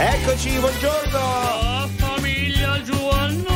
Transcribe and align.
Eccoci, 0.00 0.58
buongiorno. 0.58 1.18
La 1.18 1.88
famiglia 1.96 2.80
Giovanno. 2.82 3.46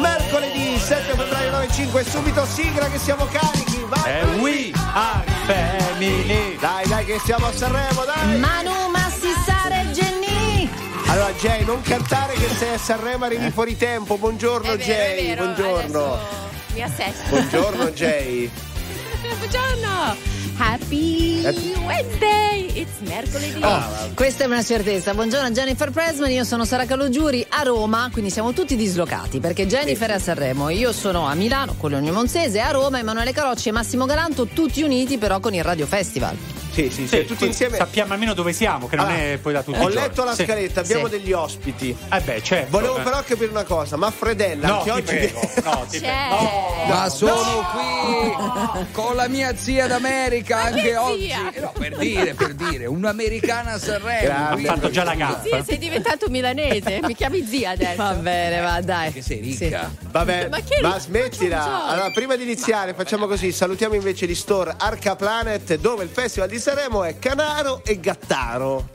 Mercoledì 0.00 0.78
7 0.78 1.14
febbraio 1.16 1.50
95, 1.50 2.04
subito 2.04 2.46
sigla 2.46 2.88
che 2.88 2.98
siamo 2.98 3.24
carichi. 3.26 3.84
Vai. 3.88 4.10
Eh, 4.20 4.24
we 4.38 4.72
are 4.94 5.24
family. 5.46 6.56
Dai, 6.58 6.86
dai, 6.86 7.04
che 7.04 7.18
siamo 7.24 7.46
a 7.46 7.52
Sanremo, 7.52 8.04
dai. 8.04 8.38
Manu 8.38 8.88
Massissare 8.90 9.90
Genni. 9.92 10.70
Allora, 11.08 11.32
Jay, 11.32 11.64
non 11.64 11.82
cantare 11.82 12.34
che 12.34 12.48
sei 12.54 12.74
a 12.74 12.78
Sanremo 12.78 13.24
arrivi 13.24 13.50
fuori 13.50 13.76
tempo. 13.76 14.16
Buongiorno, 14.16 14.72
È 14.72 14.76
vero, 14.76 14.84
Jay. 14.84 15.18
è 15.26 15.34
vero, 15.34 15.44
Buongiorno. 15.44 16.04
adesso 16.12 16.28
Mi 16.74 16.82
assesto. 16.82 17.22
Buongiorno, 17.28 17.84
Jay. 17.90 18.48
Buongiorno. 19.38 20.31
Happy 20.56 21.42
Wednesday. 21.84 22.70
It's 22.74 22.98
mercoledì. 23.00 23.58
Ah, 23.62 24.08
Questa 24.14 24.44
è 24.44 24.46
una 24.46 24.62
certezza. 24.62 25.12
Buongiorno 25.14 25.50
Jennifer 25.50 25.90
Presman, 25.90 26.30
io 26.30 26.44
sono 26.44 26.64
Sara 26.64 26.84
Calogiuri 26.84 27.44
a 27.48 27.62
Roma, 27.62 28.08
quindi 28.12 28.30
siamo 28.30 28.52
tutti 28.52 28.76
dislocati 28.76 29.40
perché 29.40 29.66
Jennifer 29.66 30.10
è 30.10 30.14
a 30.14 30.18
Sanremo, 30.18 30.68
io 30.68 30.92
sono 30.92 31.26
a 31.26 31.34
Milano 31.34 31.74
con 31.76 31.90
l'Unione 31.90 32.14
Monzese, 32.16 32.60
a 32.60 32.70
Roma 32.70 32.98
Emanuele 32.98 33.32
Carocci 33.32 33.68
e 33.68 33.72
Massimo 33.72 34.06
Galanto, 34.06 34.46
tutti 34.46 34.82
uniti 34.82 35.18
però 35.18 35.40
con 35.40 35.54
il 35.54 35.64
Radio 35.64 35.86
Festival. 35.86 36.36
Sì, 36.72 36.88
sì, 36.90 37.06
sì, 37.06 37.08
Sì, 37.18 37.24
tutti 37.26 37.44
insieme. 37.44 37.76
Sappiamo 37.76 38.14
almeno 38.14 38.32
dove 38.32 38.52
siamo, 38.52 38.88
che 38.88 38.96
non 38.96 39.06
Allora, 39.06 39.22
è 39.22 39.38
poi 39.38 39.52
da 39.52 39.62
tutti 39.62 39.78
Ho 39.78 39.88
letto 39.88 40.24
la 40.24 40.34
Sì. 40.34 40.44
scaletta, 40.44 40.80
abbiamo 40.80 41.04
Sì. 41.04 41.10
degli 41.18 41.32
ospiti. 41.32 41.94
Eh 42.10 42.20
beh, 42.20 42.42
certo. 42.42 42.70
Volevo 42.70 42.98
eh. 42.98 43.02
però 43.02 43.22
capire 43.22 43.50
una 43.50 43.64
cosa, 43.64 43.96
ma 43.96 44.10
Fredella, 44.10 44.66
No, 44.68 44.78
che 44.78 44.82
ti 44.84 44.90
oggi 44.90 45.02
prego. 45.02 45.40
No, 45.64 45.86
ti 45.88 45.98
C'è. 46.00 46.06
prego. 46.06 46.42
No. 46.42 46.84
Ma 46.94 47.08
sono 47.10 47.68
qui 47.72 48.86
con 48.92 49.14
la 49.16 49.28
mia 49.28 49.54
zia 49.56 49.86
d'America 49.86 50.62
anche 50.62 50.80
che 50.82 50.96
oggi. 50.96 51.28
Eh, 51.28 51.60
No, 51.60 51.72
per 51.78 51.96
dire, 51.98 52.34
per 52.34 52.54
dire, 52.54 52.86
un'americana 52.86 53.72
a 53.72 53.78
Sanremo. 53.78 54.32
Ha 54.32 54.56
fatto 54.56 54.90
già 54.90 55.04
la 55.04 55.14
gaffa. 55.14 55.42
Sì, 55.58 55.62
sei 55.66 55.78
diventato 55.78 56.28
milanese. 56.30 57.00
Mi 57.02 57.14
chiami 57.14 57.44
zia 57.46 57.70
adesso. 57.70 57.96
Va 57.96 58.14
bene, 58.14 58.60
va 58.60 58.80
dai. 58.80 59.12
Che 59.12 59.22
sei 59.22 59.40
ricca. 59.40 59.90
Vabbè, 60.10 60.48
Ma 60.48 60.58
che- 60.60 60.80
ma 60.80 60.98
smettila. 60.98 61.86
Allora, 61.88 62.10
prima 62.10 62.34
di 62.36 62.42
iniziare, 62.44 62.94
facciamo 62.94 63.26
così: 63.26 63.52
salutiamo 63.52 63.94
invece 63.94 64.26
gli 64.26 64.34
store 64.34 64.74
Arca 64.78 65.14
Planet, 65.16 65.76
dove 65.76 66.02
il 66.04 66.10
festival 66.10 66.48
di 66.48 66.58
Sanremo 66.62 67.02
è 67.02 67.18
Canaro 67.18 67.82
e 67.84 67.98
Gattaro. 67.98 68.88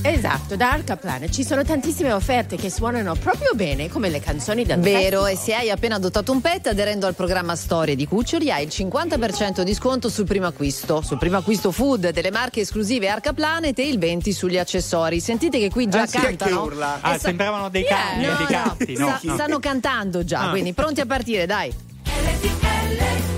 Esatto, 0.00 0.56
da 0.56 0.70
Arca 0.70 0.96
Planet 0.96 1.28
ci 1.30 1.44
sono 1.44 1.62
tantissime 1.62 2.10
offerte 2.12 2.56
che 2.56 2.70
suonano 2.70 3.14
proprio 3.16 3.50
bene, 3.52 3.90
come 3.90 4.08
le 4.08 4.18
canzoni 4.20 4.64
del 4.64 4.80
Vero, 4.80 5.24
festival. 5.24 5.30
e 5.32 5.36
se 5.36 5.54
hai 5.54 5.70
appena 5.70 5.96
adottato 5.96 6.32
un 6.32 6.40
pet 6.40 6.68
aderendo 6.68 7.06
al 7.06 7.14
programma 7.14 7.54
Storie 7.54 7.94
di 7.96 8.06
Cuccioli 8.06 8.50
hai 8.50 8.62
il 8.62 8.70
50% 8.74 9.60
di 9.60 9.74
sconto 9.74 10.08
sul 10.08 10.24
primo 10.24 10.46
acquisto, 10.46 11.02
sul 11.02 11.18
primo 11.18 11.36
acquisto 11.36 11.70
food 11.70 12.08
delle 12.12 12.30
marche 12.30 12.60
esclusive 12.60 13.08
Arca 13.10 13.34
Planet 13.34 13.78
e 13.78 13.86
il 13.86 13.98
20 13.98 14.32
sugli 14.32 14.56
accessori. 14.56 15.20
Sentite 15.20 15.58
che 15.58 15.68
qui 15.68 15.86
già 15.86 16.00
Ah, 16.00 16.04
è 16.04 16.08
che 16.08 16.18
cantano. 16.18 16.62
urla? 16.62 16.98
Ah, 17.02 17.12
sa- 17.12 17.18
sembravano 17.28 17.68
dei 17.68 17.84
cani, 17.84 18.24
No, 18.24 18.36
dei 18.36 18.46
no, 18.56 18.62
gatti. 18.62 18.96
No, 18.96 19.06
sta- 19.08 19.20
no. 19.24 19.34
stanno 19.34 19.58
cantando 19.58 20.24
già, 20.24 20.46
Ah. 20.46 20.50
quindi 20.50 20.72
pronti 20.72 21.00
a 21.02 21.06
partire, 21.06 21.44
dai. 21.44 21.70
Once 22.06 23.37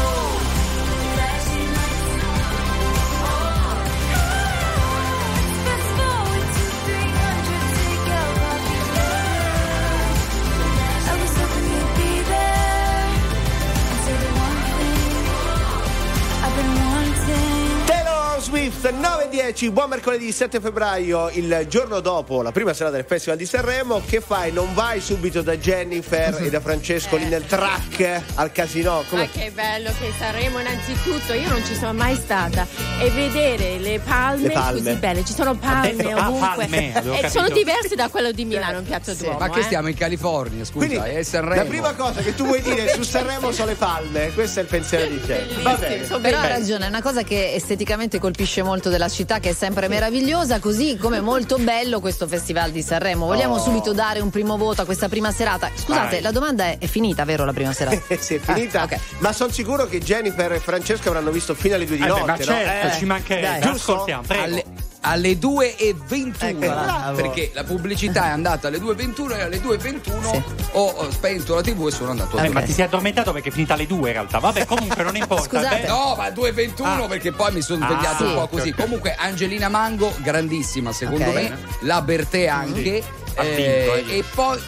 we 18.51 18.60
9.10, 18.79 19.71
buon 19.71 19.89
mercoledì 19.89 20.31
7 20.31 20.59
febbraio, 20.59 21.29
il 21.33 21.65
giorno 21.67 21.99
dopo 21.99 22.41
la 22.41 22.51
prima 22.51 22.73
serata 22.73 22.95
del 22.95 23.05
Festival 23.05 23.37
di 23.37 23.45
Sanremo. 23.45 24.01
Che 24.05 24.21
fai? 24.21 24.51
Non 24.51 24.73
vai 24.73 24.99
subito 25.01 25.41
da 25.41 25.55
Jennifer 25.57 26.41
e 26.41 26.49
da 26.49 26.59
Francesco 26.61 27.17
lì 27.17 27.25
nel 27.25 27.45
track 27.45 28.21
al 28.35 28.51
casino? 28.51 29.03
Ma 29.09 29.27
che 29.27 29.51
bello 29.53 29.91
che 29.99 30.11
saremo 30.17 30.59
innanzitutto, 30.59 31.33
io 31.33 31.49
non 31.49 31.63
ci 31.65 31.75
sono 31.75 31.93
mai 31.93 32.15
stata 32.15 32.65
e 32.99 33.09
vedere 33.11 33.77
le 33.77 33.99
palme, 33.99 34.47
Le 34.47 34.53
palme. 34.53 34.81
così 34.81 34.95
belle, 34.95 35.25
ci 35.25 35.33
sono 35.33 35.55
palme 35.55 36.11
ah, 36.13 36.29
ovunque 36.29 36.67
palme, 36.67 36.89
e 36.89 36.91
capito. 36.93 37.29
sono 37.29 37.49
diverse 37.49 37.95
da 37.95 38.09
quello 38.09 38.31
di 38.31 38.45
Milano 38.45 38.79
in 38.79 38.85
Piazza 38.85 39.13
Duomo. 39.13 39.37
Ma 39.37 39.49
che 39.49 39.59
eh. 39.59 39.63
stiamo 39.63 39.89
in 39.89 39.95
California, 39.95 40.63
scusa, 40.63 40.85
Quindi 40.85 41.09
è 41.09 41.21
Sanremo. 41.23 41.63
la 41.63 41.69
prima 41.69 41.93
cosa 41.93 42.21
che 42.21 42.33
tu 42.33 42.45
vuoi 42.45 42.61
dire 42.61 42.87
su 42.93 43.03
Sanremo 43.03 43.51
sono 43.51 43.67
le 43.67 43.75
palme. 43.75 44.31
Questo 44.33 44.59
è 44.59 44.63
il 44.63 44.69
pensiero 44.69 45.05
di 45.05 45.19
Jennifer. 45.19 45.61
Va 45.61 45.75
bene. 45.75 46.19
Però 46.19 46.39
ha 46.39 46.47
ragione, 46.47 46.85
è 46.85 46.89
una 46.89 47.01
cosa 47.01 47.23
che 47.23 47.53
esteticamente 47.53 48.17
colpisce 48.17 48.60
molto 48.63 48.89
della 48.89 49.09
città, 49.09 49.39
che 49.39 49.49
è 49.49 49.53
sempre 49.53 49.87
meravigliosa, 49.87 50.59
così 50.59 50.97
come 50.97 51.17
è 51.17 51.21
molto 51.21 51.57
bello 51.57 51.99
questo 51.99 52.27
Festival 52.27 52.71
di 52.71 52.81
Sanremo. 52.81 53.25
Vogliamo 53.25 53.55
Oh. 53.55 53.59
subito 53.59 53.93
dare 53.93 54.19
un 54.19 54.29
primo 54.29 54.57
voto 54.57 54.81
a 54.81 54.85
questa 54.85 55.09
prima 55.09 55.31
serata? 55.31 55.69
Scusate, 55.73 56.09
Vai. 56.15 56.21
la 56.21 56.31
domanda 56.31 56.65
è, 56.65 56.77
è 56.79 56.85
finita, 56.87 57.23
vero, 57.25 57.45
la 57.45 57.53
prima 57.53 57.73
serata? 57.73 57.99
Sì, 58.19 58.35
è 58.35 58.39
finita. 58.39 58.81
Ah, 58.81 58.83
ok. 58.85 58.97
Ma 59.19 59.31
sono 59.33 59.51
sicuro 59.51 59.87
che 59.87 59.99
Jennifer 59.99 60.51
e 60.53 60.59
Francesco 60.59 61.09
avranno 61.09 61.31
visto 61.31 61.53
fino 61.53 61.75
alle 61.75 61.85
due 61.85 61.97
di 61.97 62.03
Eh 62.03 62.05
beh, 62.07 62.11
notte, 62.11 62.25
ma 62.25 62.35
no? 62.37 62.43
certo, 62.43 62.87
Eh. 62.87 62.97
ci 62.97 63.05
mancherebbe. 63.05 63.59
Giusto? 63.65 63.91
Ascoltiamo, 63.93 64.21
prego. 64.25 64.43
alle, 64.43 64.65
alle 65.01 65.33
2.21 65.33 66.33
Ecco, 66.39 67.13
perché 67.15 67.51
la 67.53 67.63
pubblicità 67.63 68.25
è 68.25 68.29
andata 68.29 68.67
alle 68.67 68.77
2.21 68.79 69.37
e 69.37 69.41
alle 69.41 69.57
2.21 69.59 70.31
Sì. 70.31 70.43
ho 70.73 71.11
spento 71.11 71.55
la 71.55 71.61
tv 71.61 71.87
e 71.87 71.91
sono 71.91 72.11
andato 72.11 72.37
a 72.37 72.45
Eh, 72.45 72.49
ma 72.49 72.61
ti 72.61 72.71
sei 72.71 72.85
addormentato 72.85 73.31
perché 73.31 73.49
è 73.49 73.51
finita 73.51 73.73
alle 73.73 73.87
due 73.87 74.07
in 74.09 74.13
realtà. 74.13 74.39
Vabbè, 74.39 74.65
comunque 74.65 75.03
non 75.03 75.15
importa. 75.15 75.57
Scusate. 75.59 75.81
Beh, 75.81 75.87
No, 75.87 76.13
ma 76.17 76.27
2.21 76.29 76.83
Ah. 76.83 77.07
perché 77.07 77.31
poi 77.31 77.51
mi 77.51 77.61
sono 77.61 77.83
Ah, 77.85 77.87
svegliato 77.89 78.23
un 78.23 78.29
sì. 78.29 78.35
po' 78.35 78.47
così. 78.47 78.69
Ok, 78.69 78.75
ok. 78.77 78.83
Comunque 78.83 79.15
Angelina 79.17 79.69
Mango, 79.69 80.13
grandissima 80.17 80.91
secondo 80.91 81.25
Ok. 81.29 81.33
me, 81.33 81.57
la 81.81 82.01
Bertè 82.01 82.47
anche. 82.47 83.03
Ha 83.35 83.43
eh, 83.43 83.55
vinto, 83.55 84.11
eh. 84.11 84.17
e 84.17 84.23
poi... 84.35 84.59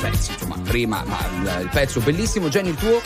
Beh, 0.00 0.12
sì, 0.18 0.32
insomma, 0.32 0.56
prima, 0.62 1.02
ma 1.06 1.18
il- 1.60 1.68
pezzo 1.72 2.00
bellissimo. 2.00 2.48
Jenny, 2.48 2.68
il 2.70 2.74
tuo? 2.76 3.00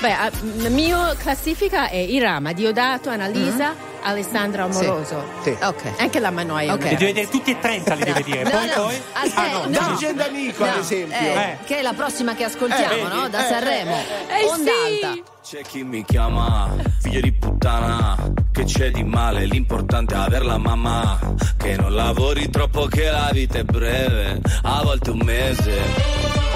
Beh, 0.00 0.14
la 0.62 0.68
mia 0.68 1.14
classifica 1.16 1.88
è 1.88 1.96
Irama, 1.96 2.52
Diodato, 2.52 3.08
Annalisa, 3.10 3.74
Alessandra 4.06 4.64
Amoroso. 4.64 5.24
Sì. 5.42 5.56
Ok. 5.60 5.82
Anche 5.98 6.20
la 6.20 6.30
Manoia. 6.30 6.74
Ok. 6.74 6.82
Li 6.84 6.88
deve 6.90 7.04
vedere 7.06 7.28
tutti 7.28 7.50
e 7.50 7.58
30 7.58 7.94
li 7.94 8.04
deve 8.04 8.22
dire. 8.22 8.42
No, 8.44 8.50
poi, 8.50 8.66
no, 8.68 8.72
poi. 8.84 9.02
aspetta, 9.14 9.40
Ah, 9.40 9.52
no. 9.52 9.62
no. 9.64 9.68
Dargen 9.70 10.16
D'Amico, 10.16 10.62
ad 10.64 10.74
No, 10.74 10.80
esempio. 10.80 11.16
eh, 11.16 11.32
Eh. 11.32 11.56
Che 11.64 11.78
è 11.78 11.82
la 11.82 11.92
prossima 11.92 12.34
che 12.36 12.44
ascoltiamo, 12.44 12.94
Eh, 12.94 13.02
no? 13.14 13.28
Da 13.28 13.44
Eh, 13.44 13.48
Sanremo. 13.50 13.96
eh, 13.96 14.44
Onda 14.46 14.70
sì. 14.70 15.04
alta. 15.04 15.30
C'è 15.42 15.62
chi 15.62 15.82
mi 15.84 16.04
chiama 16.04 16.72
figlio 17.00 17.20
di 17.20 17.32
puttana, 17.32 18.16
che 18.52 18.64
c'è 18.64 18.90
di 18.90 19.02
male, 19.04 19.44
l'importante 19.46 20.14
è 20.14 20.18
averla 20.18 20.56
mamma, 20.58 21.18
che 21.56 21.76
non 21.76 21.92
lavori 21.94 22.48
troppo 22.50 22.86
che 22.86 23.10
la 23.10 23.28
vita 23.32 23.58
è 23.58 23.64
breve, 23.64 24.40
a 24.62 24.82
volte 24.82 25.10
un 25.10 25.20
mese. 25.24 26.55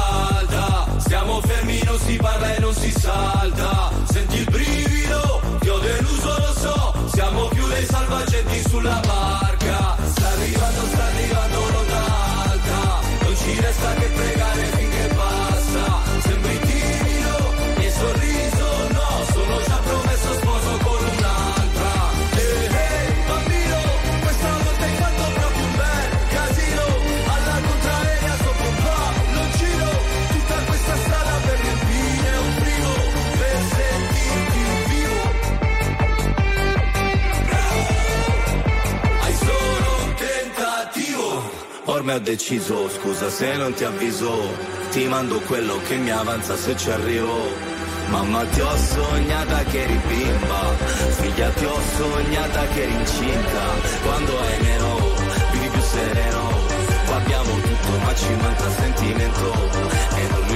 stiamo 1.11 1.41
fermi, 1.41 1.83
non 1.83 1.99
si 1.99 2.15
parla 2.15 2.55
e 2.55 2.59
non 2.61 2.73
si 2.73 2.89
salta, 2.89 3.90
Ormai 42.01 42.15
ho 42.15 42.19
deciso, 42.19 42.89
scusa 42.89 43.29
se 43.29 43.55
non 43.57 43.75
ti 43.75 43.83
avviso, 43.83 44.33
ti 44.89 45.05
mando 45.05 45.39
quello 45.41 45.79
che 45.87 45.97
mi 45.97 46.09
avanza 46.09 46.57
se 46.57 46.75
ci 46.75 46.89
arrivo. 46.89 47.53
Mamma 48.09 48.43
ti 48.45 48.59
ho 48.59 48.75
sognata 48.75 49.63
che 49.65 49.83
eri 49.83 50.01
bimba, 50.07 50.75
figlia 51.19 51.49
ti 51.51 51.63
ho 51.63 51.79
sognata 51.97 52.65
che 52.69 52.81
eri 52.81 52.93
incinta, 52.93 53.65
quando 54.01 54.39
hai 54.39 54.61
meno, 54.61 54.97
vivi 55.51 55.67
più 55.67 55.81
sereno, 55.81 56.49
qua 57.05 57.15
abbiamo 57.17 57.51
tutto 57.61 57.97
ma 58.03 58.15
ci 58.15 58.33
manca 58.33 58.69
sentimento, 58.71 59.69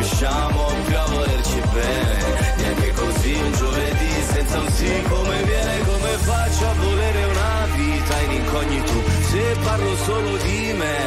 riusciamo 0.05 0.67
più 0.85 0.97
a 0.97 1.05
volerci 1.05 1.61
bene, 1.73 2.53
neanche 2.57 2.91
così 2.93 3.33
un 3.33 3.51
giovedì 3.53 4.23
senza 4.31 4.59
un 4.59 4.69
sì 4.69 5.01
come 5.09 5.43
viene, 5.43 5.79
come 5.83 6.09
faccio 6.19 6.67
a 6.67 6.73
volere 6.73 7.23
una 7.25 7.67
vita 7.75 8.21
in 8.21 8.31
incognito, 8.31 8.93
se 9.29 9.55
parlo 9.63 9.95
solo 9.95 10.37
di 10.37 10.73
me, 10.77 10.97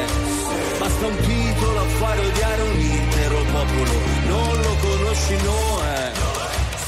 basta 0.80 1.06
un 1.06 1.16
titolo 1.16 1.78
a 1.78 1.84
fare 1.84 2.26
odiare 2.26 2.62
un 2.62 2.80
intero 2.80 3.42
popolo, 3.52 3.92
non 4.26 4.60
lo 4.62 4.76
conosci, 4.80 5.36
no 5.44 5.82
eh. 5.84 6.37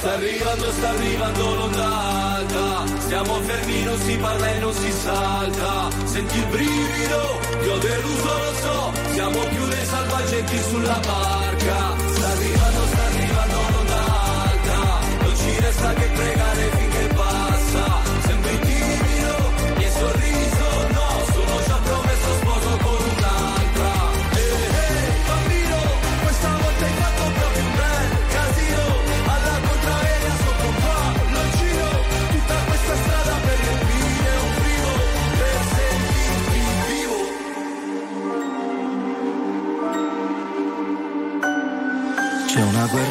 Sta 0.00 0.14
arrivando, 0.14 0.72
sta 0.72 0.88
arrivando 0.88 1.54
l'onda 1.56 1.84
alta 1.84 2.86
Stiamo 3.00 3.34
fermi, 3.42 3.82
non 3.82 3.98
si 3.98 4.16
parla 4.16 4.54
e 4.54 4.58
non 4.58 4.72
si 4.72 4.90
salta. 4.92 5.90
Senti 6.04 6.38
il 6.38 6.46
brivido, 6.46 7.40
ti 7.60 7.68
ho 7.68 7.76
deluso, 7.76 8.38
lo 8.38 8.52
so. 8.62 8.92
Siamo 9.12 9.40
più 9.40 9.66
dei 9.66 9.84
salvagenti 9.84 10.58
sulla 10.70 11.00
barca. 11.04 11.96
Sta 12.14 12.28
arrivando, 12.28 12.86
sta 12.86 13.04
arrivando 13.04 13.56
l'onda 13.72 14.00
alta 14.48 15.00
Non 15.20 15.36
ci 15.36 15.60
resta 15.60 15.92
che 15.92 16.06
pregare 16.14 16.69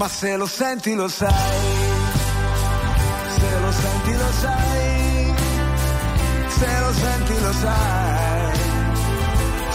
ma 0.00 0.08
se 0.08 0.34
lo 0.34 0.46
senti 0.46 0.94
lo 0.94 1.08
sai. 1.08 1.28
Se 3.36 3.60
lo 3.60 3.70
senti 3.70 4.12
lo 4.16 4.30
sai. 4.40 5.34
Se 6.48 6.80
lo 6.80 6.92
senti 7.04 7.40
lo 7.40 7.52
sai. 7.52 8.58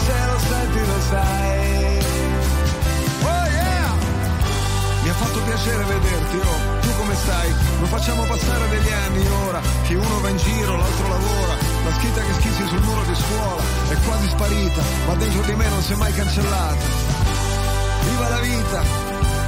Se 0.06 0.16
lo 0.30 0.38
senti 0.50 0.80
lo 0.90 1.00
sai. 1.10 1.98
Oh 3.22 3.44
yeah! 3.54 3.92
Mi 5.02 5.08
ha 5.08 5.14
fatto 5.14 5.38
piacere 5.42 5.84
vederti 5.84 6.36
oh. 6.38 6.74
Come 6.96 7.14
stai? 7.14 7.54
Non 7.78 7.88
facciamo 7.88 8.24
passare 8.24 8.68
degli 8.68 8.90
anni 8.90 9.28
ora, 9.46 9.60
che 9.86 9.94
uno 9.94 10.20
va 10.20 10.28
in 10.30 10.38
giro, 10.38 10.76
l'altro 10.76 11.08
lavora, 11.08 11.54
la 11.84 11.92
scritta 11.98 12.20
che 12.22 12.32
schizzi 12.32 12.66
sul 12.66 12.82
muro 12.82 13.02
di 13.02 13.14
scuola 13.14 13.62
è 13.90 13.96
quasi 14.04 14.28
sparita, 14.28 14.82
ma 15.06 15.14
dentro 15.14 15.42
di 15.42 15.54
me 15.54 15.68
non 15.68 15.82
si 15.82 15.92
è 15.92 15.96
mai 15.96 16.12
cancellata. 16.14 16.84
Viva 18.08 18.28
la 18.28 18.40
vita! 18.40 19.15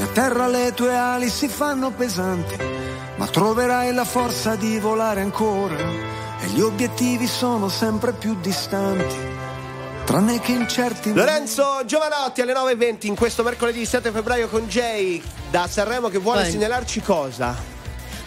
E 0.00 0.02
a 0.02 0.06
terra 0.14 0.46
le 0.46 0.72
tue 0.72 0.96
ali 0.96 1.28
si 1.28 1.46
fanno 1.46 1.90
pesanti, 1.90 2.56
ma 3.16 3.26
troverai 3.26 3.92
la 3.92 4.06
forza 4.06 4.54
di 4.56 4.78
volare 4.78 5.20
ancora, 5.20 5.76
e 5.76 6.46
gli 6.54 6.60
obiettivi 6.62 7.26
sono 7.26 7.68
sempre 7.68 8.14
più 8.14 8.34
distanti. 8.40 9.14
Tranne 10.06 10.40
che 10.40 10.52
in 10.52 10.66
certi 10.66 11.12
Lorenzo 11.12 11.82
Giovanotti 11.84 12.40
alle 12.40 12.54
9.20 12.54 13.08
in 13.08 13.14
questo 13.14 13.42
mercoledì 13.42 13.84
7 13.84 14.10
febbraio 14.10 14.48
con 14.48 14.66
Jay 14.68 15.22
da 15.50 15.68
Sanremo 15.68 16.08
che 16.08 16.16
vuole 16.16 16.44
Poi- 16.44 16.50
segnalarci 16.50 17.02
cosa? 17.02 17.69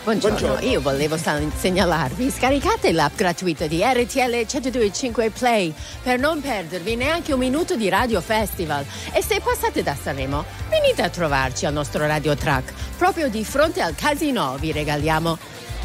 Buongiorno. 0.04 0.38
Buongiorno. 0.38 0.70
io 0.70 0.82
volevo 0.82 1.16
segnalarvi, 1.16 2.30
scaricate 2.30 2.92
l'app 2.92 3.16
gratuita 3.16 3.68
di 3.68 3.82
RTL 3.82 4.36
1025 4.36 5.30
Play 5.30 5.74
per 6.02 6.20
non 6.20 6.42
perdervi 6.42 6.98
neanche 6.98 7.32
un 7.32 7.40
minuto 7.40 7.78
di 7.78 7.88
Radio 7.88 8.20
Festival. 8.20 8.86
E 9.14 9.24
se 9.24 9.40
passate 9.42 9.82
da 9.82 9.96
Sanremo, 9.96 10.44
venite 10.70 11.04
a 11.04 11.10
trovarci 11.10 11.66
al 11.66 11.72
nostro 11.72 12.06
Radio 12.06 12.36
Track, 12.36 12.74
proprio 12.98 13.30
di 13.30 13.46
fronte 13.46 13.80
al 13.80 13.96
casino 13.96 14.58
vi 14.60 14.74
regaliamo 14.74 15.38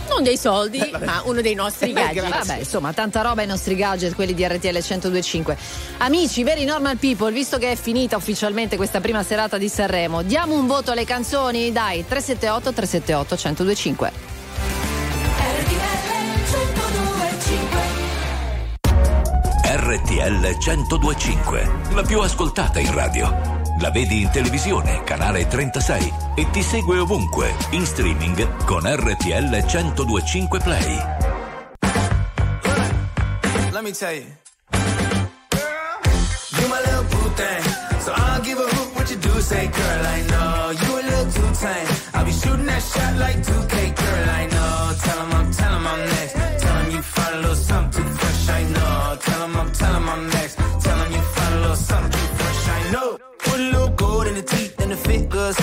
non 0.09 0.23
dei 0.23 0.37
soldi, 0.37 0.83
ma 1.05 1.23
uno 1.25 1.41
dei 1.41 1.55
nostri 1.55 1.93
gadget. 1.95 2.29
Vabbè, 2.29 2.59
insomma, 2.59 2.93
tanta 2.93 3.23
roba 3.23 3.43
ai 3.43 3.47
nostri 3.47 3.75
gadget, 3.77 4.15
quelli 4.15 4.35
di 4.35 4.47
RTL 4.47 4.69
1025. 4.69 5.57
Amici, 5.99 6.43
veri 6.43 6.65
normal 6.65 6.97
people, 6.97 7.33
visto 7.33 7.59
che 7.59 7.73
è 7.73 7.77
finita 7.77 8.17
ufficialmente 8.17 8.77
questa 8.77 9.01
prima 9.01 9.23
serata 9.23 9.59
di 9.59 9.69
Sanremo, 9.69 10.23
diamo 10.23 10.55
un 10.55 10.67
voto 10.67 10.91
alle 10.93 11.05
canzoni? 11.05 11.73
Dai, 11.73 12.05
378 12.07 12.73
378 12.73 13.35
1025. 13.35 14.37
RTL 19.71 20.57
1025, 20.59 21.71
la 21.95 22.03
più 22.03 22.21
ascoltata 22.21 22.79
in 22.79 22.93
radio. 22.93 23.58
La 23.81 23.91
vedi 23.91 24.23
in 24.23 24.31
televisione, 24.31 25.05
canale 25.05 25.47
36 25.47 26.13
e 26.35 26.51
ti 26.51 26.63
segue 26.63 26.99
ovunque, 26.99 27.55
in 27.71 27.87
streaming 27.87 28.65
con 28.65 28.83
RTL 28.83 29.63
1025 29.65 30.59
Play. 30.59 30.97
Let 33.71 33.83
me 33.83 33.93
tell 33.93 34.15
you. 34.15 34.25
You 36.59 36.67
my 36.69 36.81
little 36.85 37.05
boo 37.05 37.31
thing. 37.37 37.63
So 38.01 38.13
I 38.13 38.35
don't 38.35 38.45
give 38.45 38.59
a 38.59 38.67
hoot 38.67 38.95
what 38.97 39.09
you 39.11 39.17
do, 39.17 39.41
say, 39.41 39.69
girl, 39.69 40.07
I 40.07 40.23
know. 40.27 40.71
You 40.73 40.99
a 40.99 41.03
little 41.03 41.31
too 41.31 41.51
tame. 41.61 41.87
I'll 42.15 42.25
be 42.25 42.33
shooting 42.33 42.67
that 42.67 42.83
shot 42.83 43.17
like 43.17 43.37
2K, 43.45 43.95
girl, 43.95 44.29
I 44.29 44.47
know. 44.47 44.95
Tell 45.05 45.19
'em 45.21 45.33
I'm, 45.33 45.53
tell 45.53 45.73
'em 45.73 45.87
I'm 45.87 46.01
next. 46.05 46.35
Tell 46.63 46.77
'em 46.79 46.91
you 46.91 47.03
find 47.03 47.35
a 47.35 47.39
little 47.39 47.55
something 47.55 47.88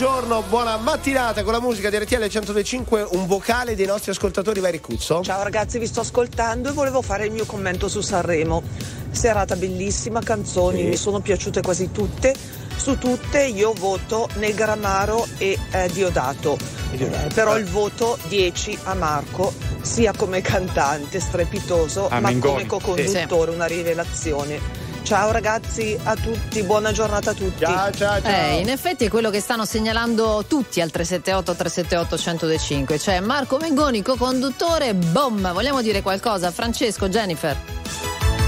buongiorno, 0.00 0.42
buona 0.42 0.76
mattinata 0.76 1.42
con 1.42 1.52
la 1.52 1.60
musica 1.60 1.90
di 1.90 1.98
RTL 1.98 2.20
1025, 2.20 3.08
un 3.14 3.26
vocale 3.26 3.74
dei 3.74 3.84
nostri 3.84 4.12
ascoltatori 4.12 4.60
Veri 4.60 4.78
Cuzzo. 4.78 5.24
Ciao 5.24 5.42
ragazzi, 5.42 5.80
vi 5.80 5.88
sto 5.88 6.02
ascoltando 6.02 6.68
e 6.68 6.72
volevo 6.72 7.02
fare 7.02 7.26
il 7.26 7.32
mio 7.32 7.44
commento 7.44 7.88
su 7.88 8.00
Sanremo. 8.00 8.62
Serata 9.10 9.56
bellissima, 9.56 10.20
canzoni, 10.20 10.84
mi 10.84 10.94
sono 10.94 11.18
piaciute 11.18 11.62
quasi 11.62 11.90
tutte. 11.90 12.32
Su 12.76 12.96
tutte 12.96 13.42
io 13.42 13.72
voto 13.72 14.28
Negramaro 14.34 15.26
e 15.36 15.58
eh, 15.72 15.90
Diodato. 15.92 16.56
Eh, 16.92 17.30
però 17.34 17.58
il 17.58 17.64
voto 17.64 18.18
10 18.28 18.78
a 18.84 18.94
Marco, 18.94 19.52
sia 19.80 20.12
come 20.16 20.40
cantante 20.42 21.18
strepitoso, 21.18 22.06
A 22.06 22.20
ma 22.20 22.28
Mengoni. 22.28 22.66
come 22.66 22.66
co-conduttore, 22.66 23.50
una 23.50 23.66
rivelazione. 23.66 24.77
Ciao 25.08 25.30
ragazzi, 25.30 25.98
a 26.02 26.14
tutti, 26.16 26.62
buona 26.64 26.92
giornata 26.92 27.30
a 27.30 27.32
tutti. 27.32 27.64
Ciao, 27.64 27.90
ciao, 27.90 28.20
Eh, 28.24 28.60
in 28.60 28.68
effetti 28.68 29.06
è 29.06 29.08
quello 29.08 29.30
che 29.30 29.40
stanno 29.40 29.64
segnalando 29.64 30.44
tutti 30.46 30.82
al 30.82 30.90
378 30.90 31.54
378 31.54 32.16
1025. 32.16 32.98
Cioè 32.98 33.20
Marco 33.20 33.56
Mengoni, 33.56 34.02
co-conduttore, 34.02 34.92
boom! 34.92 35.50
Vogliamo 35.54 35.80
dire 35.80 36.02
qualcosa? 36.02 36.50
Francesco, 36.50 37.08
Jennifer. 37.08 37.77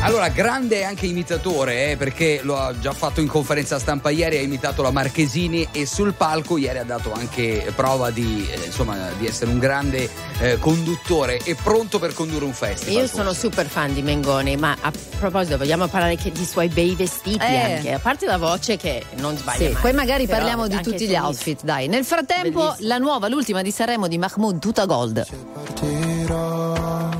Allora, 0.02 0.28
grande 0.30 0.82
anche 0.82 1.04
imitatore, 1.04 1.90
eh, 1.90 1.96
perché 1.98 2.40
lo 2.42 2.56
ha 2.58 2.76
già 2.78 2.92
fatto 2.94 3.20
in 3.20 3.28
conferenza 3.28 3.78
stampa 3.78 4.08
ieri, 4.08 4.38
ha 4.38 4.40
imitato 4.40 4.80
la 4.80 4.90
Marchesini 4.90 5.68
e 5.72 5.84
sul 5.84 6.14
palco 6.14 6.56
ieri 6.56 6.78
ha 6.78 6.84
dato 6.84 7.12
anche 7.12 7.70
prova 7.76 8.10
di, 8.10 8.48
eh, 8.50 8.64
insomma, 8.64 8.96
di 9.18 9.26
essere 9.26 9.50
un 9.50 9.58
grande 9.58 10.08
eh, 10.40 10.58
conduttore 10.58 11.38
e 11.44 11.54
pronto 11.54 11.98
per 11.98 12.14
condurre 12.14 12.46
un 12.46 12.54
festival. 12.54 12.94
Io 13.02 13.06
sono 13.06 13.34
super 13.34 13.66
fan 13.66 13.92
di 13.92 14.00
Mengoni, 14.00 14.56
ma 14.56 14.74
a 14.80 14.90
proposito, 15.18 15.58
vogliamo 15.58 15.86
parlare 15.86 16.16
che 16.16 16.32
di 16.32 16.46
suoi 16.46 16.68
bei 16.68 16.94
vestiti 16.94 17.38
Eh. 17.44 17.74
anche, 17.74 17.92
a 17.92 17.98
parte 17.98 18.24
la 18.24 18.38
voce 18.38 18.76
che 18.78 19.04
non 19.16 19.36
sbaglia 19.36 19.58
Sì, 19.66 19.72
mai. 19.72 19.82
poi 19.82 19.92
magari 19.92 20.26
parliamo 20.26 20.66
di 20.66 20.76
anche 20.76 20.90
tutti 20.90 21.06
gli 21.06 21.14
outfit, 21.14 21.62
dai. 21.62 21.88
Nel 21.88 22.06
frattempo, 22.06 22.74
la 22.78 22.96
nuova, 22.96 23.28
l'ultima 23.28 23.60
di 23.60 23.70
Sanremo 23.70 24.08
di 24.08 24.16
Mahmoud, 24.16 24.58
tutta 24.60 24.86
gold. 24.86 25.26
partirò 25.52 27.19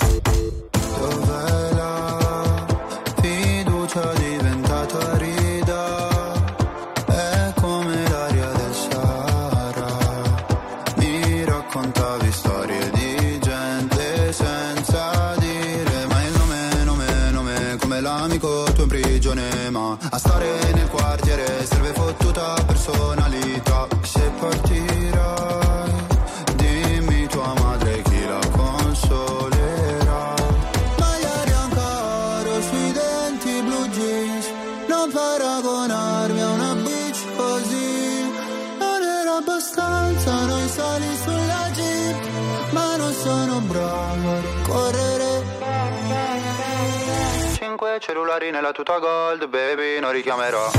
Cellulari 48.31 48.51
nella 48.51 48.71
tuta 48.71 48.97
gold 48.97 49.49
baby 49.49 49.99
non 49.99 50.13
richiamerò. 50.13 50.71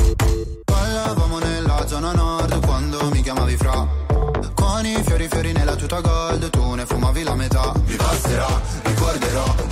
Parlavamo 0.64 1.38
nella 1.38 1.86
zona 1.86 2.12
nord 2.12 2.64
quando 2.64 3.10
mi 3.10 3.20
chiamavi 3.20 3.56
fra. 3.56 3.86
Con 4.54 4.86
i 4.86 5.02
fiori 5.04 5.28
fiori 5.28 5.52
nella 5.52 5.74
tuta 5.74 6.00
gold 6.00 6.48
Tu 6.48 6.72
ne 6.72 6.86
fumavi 6.86 7.22
la 7.22 7.34
metà. 7.34 7.74
Mi 7.84 7.96
passerà, 7.96 8.48
ricorderò 8.84 9.71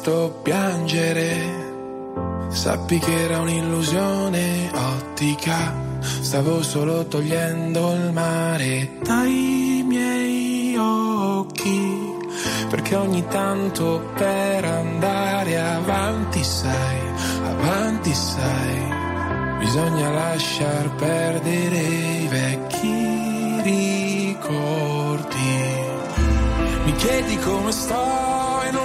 visto 0.00 0.40
piangere, 0.42 2.48
sappi 2.48 2.98
che 2.98 3.24
era 3.24 3.40
un'illusione 3.40 4.70
ottica. 4.72 5.74
Stavo 6.00 6.62
solo 6.62 7.06
togliendo 7.06 7.92
il 7.92 8.10
mare 8.12 8.92
dai 9.02 9.84
miei 9.86 10.74
occhi. 10.78 12.16
Perché 12.70 12.94
ogni 12.94 13.26
tanto 13.28 14.10
per 14.14 14.64
andare 14.64 15.60
avanti, 15.60 16.42
sai, 16.44 16.98
avanti, 17.44 18.14
sai, 18.14 19.58
bisogna 19.58 20.08
lasciar 20.10 20.94
perdere 20.94 21.78
i 21.78 22.26
vecchi 22.26 23.60
ricordi. 23.62 25.38
Mi 26.84 26.94
chiedi 26.94 27.36
come 27.38 27.72
sto 27.72 28.39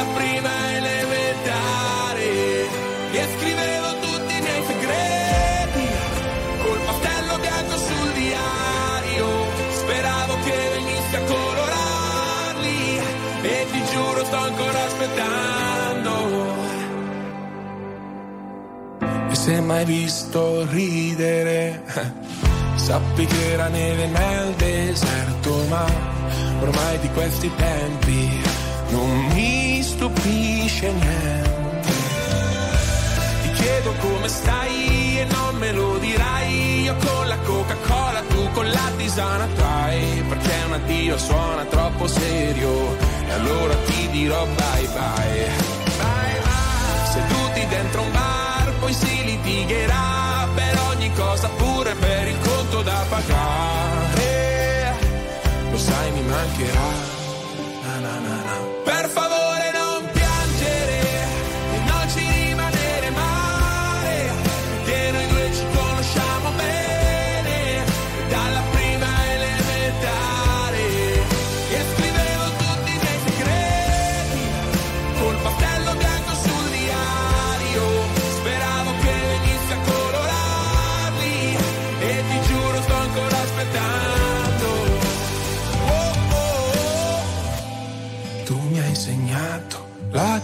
dalla 0.00 0.04
prima 0.14 0.50
elementare. 0.76 2.28
E 3.12 3.28
scrivevo 3.36 3.98
tutti 4.00 4.36
i 4.36 4.40
miei 4.40 4.62
segreti, 4.66 5.88
col 6.62 6.80
pastello 6.86 7.38
bianco 7.38 7.76
sul 7.76 8.12
diario, 8.12 9.26
speravo 9.70 10.34
che 10.44 10.70
venissi 10.74 11.16
a 11.16 11.22
colorarli, 11.24 13.00
e 13.42 13.66
ti 13.70 13.84
giuro 13.92 14.24
sto 14.24 14.36
ancora 14.36 14.84
aspettando. 14.84 16.48
E 19.30 19.34
se 19.34 19.60
mai 19.60 19.84
visto 19.84 20.66
ridere, 20.70 21.82
sappi 22.76 23.26
che 23.26 23.52
era 23.52 23.68
neve 23.68 24.06
nel 24.06 24.54
deserto, 24.54 25.64
ma 25.68 25.84
ormai 26.60 26.98
di 27.00 27.08
questi 27.10 27.50
tempi 27.56 28.49
stupisce 30.80 30.92
niente. 30.92 31.92
Ti 33.42 33.50
chiedo 33.52 33.92
come 34.00 34.28
stai 34.28 35.20
e 35.20 35.24
non 35.24 35.56
me 35.56 35.72
lo 35.72 35.98
dirai, 35.98 36.82
io 36.82 36.96
con 36.96 37.28
la 37.28 37.36
Coca-Cola, 37.38 38.20
tu 38.28 38.50
con 38.52 38.68
la 38.68 38.90
tisana 38.96 39.46
trai, 39.54 40.24
perché 40.28 40.54
un 40.66 40.72
addio 40.72 41.18
suona 41.18 41.64
troppo 41.64 42.06
serio, 42.06 42.96
e 43.26 43.32
allora 43.32 43.74
ti 43.86 44.08
dirò 44.10 44.46
bye 44.46 44.86
bye. 44.86 45.50
Bye 45.98 46.40
bye. 46.42 47.12
Seduti 47.12 47.66
dentro 47.68 48.00
un 48.02 48.12
bar, 48.12 48.72
poi 48.80 48.92
si 48.94 49.24
litigherà 49.24 50.48
per 50.54 50.78
ogni 50.90 51.12
cosa, 51.12 51.48
pure 51.48 51.94
per 51.94 52.28
il 52.28 52.38
conto 52.40 52.82
da 52.82 53.04
pagare. 53.08 54.94
Lo 55.70 55.78
sai, 55.78 56.10
mi 56.12 56.22
mancherà. 56.22 57.19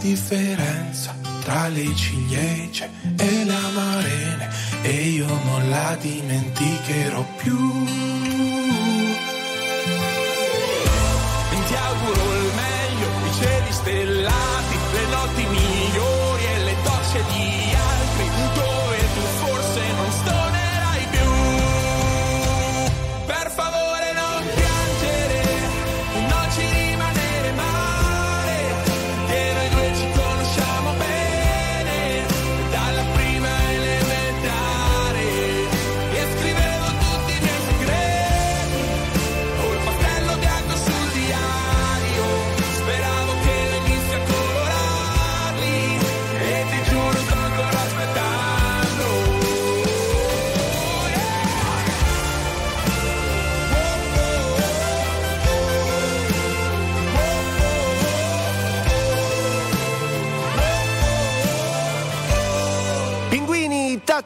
Differenza 0.07 1.12
tra 1.42 1.66
le 1.66 1.92
ciliegie 1.97 2.88
e 3.16 3.45
le 3.45 3.55
amarene 3.55 4.49
e 4.83 4.90
io 5.19 5.27
non 5.27 5.69
la 5.69 5.97
dimenticherò 6.01 7.27
più. 7.37 8.06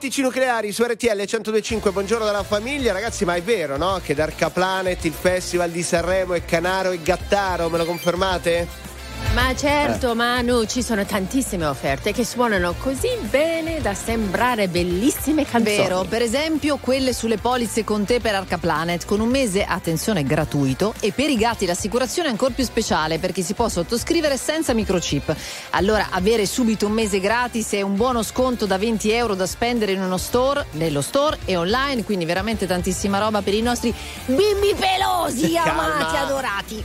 Tattici 0.01 0.23
nucleari 0.23 0.73
su 0.73 0.83
RTL 0.83 1.15
1025, 1.15 1.91
buongiorno 1.91 2.25
dalla 2.25 2.43
famiglia. 2.43 2.91
Ragazzi, 2.91 3.27
ma 3.27 3.35
è 3.35 3.43
vero, 3.43 3.77
no? 3.77 4.01
Che 4.03 4.15
Darka 4.15 4.49
Planet, 4.49 5.05
il 5.05 5.13
festival 5.13 5.69
di 5.69 5.83
Sanremo 5.83 6.33
è 6.33 6.43
Canaro 6.43 6.93
e 6.93 7.03
Gattaro, 7.03 7.69
me 7.69 7.77
lo 7.77 7.85
confermate? 7.85 8.90
Ma 9.33 9.55
certo, 9.55 10.17
Manu, 10.17 10.65
ci 10.65 10.83
sono 10.83 11.05
tantissime 11.05 11.65
offerte 11.65 12.13
che 12.13 12.25
suonano 12.25 12.75
così 12.77 13.17
bene 13.31 13.81
da 13.81 13.95
sembrare 13.95 14.67
bellissime 14.67 15.45
canzoni. 15.45 15.77
Vero, 15.77 16.03
per 16.03 16.21
esempio 16.21 16.79
quelle 16.79 17.13
sulle 17.13 17.39
polizze 17.39 17.85
con 17.85 18.05
te 18.05 18.19
per 18.19 18.35
Arcaplanet, 18.35 19.05
con 19.05 19.21
un 19.21 19.29
mese, 19.29 19.65
attenzione, 19.65 20.25
gratuito 20.25 20.95
e 20.99 21.13
per 21.13 21.31
i 21.31 21.37
gatti 21.37 21.65
l'assicurazione 21.65 22.27
è 22.27 22.33
ancora 22.33 22.53
più 22.53 22.65
speciale 22.65 23.21
perché 23.21 23.43
si 23.43 23.55
può 23.55 23.69
sottoscrivere 23.69 24.37
senza 24.37 24.75
microchip. 24.75 25.37
Allora 25.71 26.09
avere 26.11 26.45
subito 26.45 26.87
un 26.87 26.93
mese 26.93 27.21
gratis 27.21 27.71
è 27.75 27.83
un 27.83 27.95
buono 27.95 28.25
sconto 28.25 28.67
da 28.67 28.79
20 28.79 29.13
euro 29.13 29.35
da 29.37 29.47
spendere 29.47 29.93
in 29.93 30.01
uno 30.03 30.17
store, 30.17 30.67
nello 30.73 31.03
store 31.03 31.39
e 31.45 31.55
online, 31.55 32.03
quindi 32.03 32.25
veramente 32.25 32.67
tantissima 32.67 33.19
roba 33.19 33.43
per 33.43 33.55
i 33.55 33.63
nostri 33.63 33.95
bimbi 34.27 34.75
pelosi, 34.77 35.57
amati, 35.57 36.17
adorati. 36.17 36.85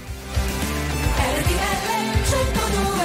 RTL 1.17 1.84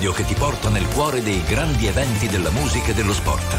Radio 0.00 0.12
che 0.12 0.24
ti 0.24 0.32
porta 0.32 0.70
nel 0.70 0.88
cuore 0.88 1.22
dei 1.22 1.44
grandi 1.44 1.86
eventi 1.86 2.26
della 2.26 2.48
musica 2.48 2.92
e 2.92 2.94
dello 2.94 3.12
sport. 3.12 3.54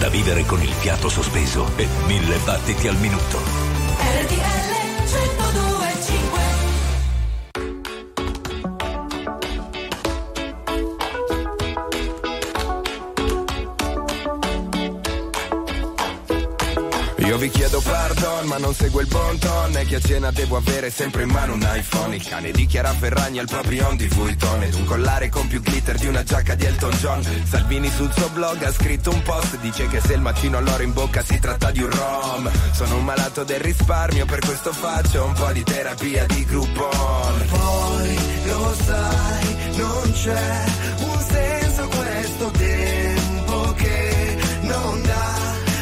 Da 0.00 0.08
vivere 0.08 0.44
con 0.44 0.60
il 0.60 0.72
fiato 0.72 1.08
sospeso 1.08 1.70
e 1.76 1.86
mille 2.06 2.36
battiti 2.38 2.88
al 2.88 2.96
minuto. 2.96 3.38
RTL 4.00 4.72
1025 5.04 6.42
Io 17.18 17.38
vi 17.38 17.50
chiedo 17.50 17.80
pardon, 17.80 18.46
ma 18.48 18.58
non 18.58 18.74
seguo 18.74 19.00
il 19.00 19.06
bon 19.06 19.38
ton 19.38 19.53
A 19.94 20.00
cena 20.00 20.32
devo 20.32 20.56
avere 20.56 20.90
sempre 20.90 21.22
in 21.22 21.30
mano 21.30 21.54
un 21.54 21.64
iPhone. 21.72 22.16
Il 22.16 22.26
cane 22.26 22.50
di 22.50 22.66
Chiara 22.66 22.92
Ferragni 22.92 23.38
al 23.38 23.46
proprio 23.46 23.86
on 23.86 23.96
di 23.96 24.08
Vuitton 24.08 24.62
Ed 24.64 24.74
un 24.74 24.84
collare 24.86 25.28
con 25.28 25.46
più 25.46 25.60
glitter 25.60 25.96
di 25.96 26.06
una 26.08 26.24
giacca 26.24 26.56
di 26.56 26.64
Elton 26.64 26.90
John. 26.94 27.22
Salvini 27.44 27.88
sul 27.90 28.12
suo 28.12 28.28
blog 28.30 28.60
ha 28.64 28.72
scritto 28.72 29.10
un 29.12 29.22
post 29.22 29.56
Dice 29.58 29.86
che 29.86 30.00
se 30.00 30.14
il 30.14 30.20
macino 30.20 30.58
all'oro 30.58 30.82
in 30.82 30.92
bocca 30.92 31.22
si 31.22 31.38
tratta 31.38 31.70
di 31.70 31.80
un 31.80 31.90
rom. 31.90 32.50
Sono 32.72 32.96
un 32.96 33.04
malato 33.04 33.44
del 33.44 33.60
risparmio, 33.60 34.26
per 34.26 34.40
questo 34.40 34.72
faccio 34.72 35.24
un 35.26 35.32
po' 35.32 35.52
di 35.52 35.62
terapia 35.62 36.26
di 36.26 36.44
Groupon 36.44 37.46
Poi 37.48 38.18
lo 38.46 38.74
sai, 38.84 39.76
non 39.76 40.12
c'è 40.12 40.64
un 40.98 41.20
senso 41.20 41.88
questo 41.88 42.50
tempo 42.50 43.72
che 43.74 44.36
non 44.62 45.02
dà 45.02 45.34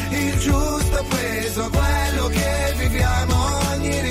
il 0.09 0.37
giusto 0.37 1.05
peso 1.09 1.63
a 1.63 1.69
quello 1.69 2.27
che 2.27 2.73
viviamo. 2.77 3.32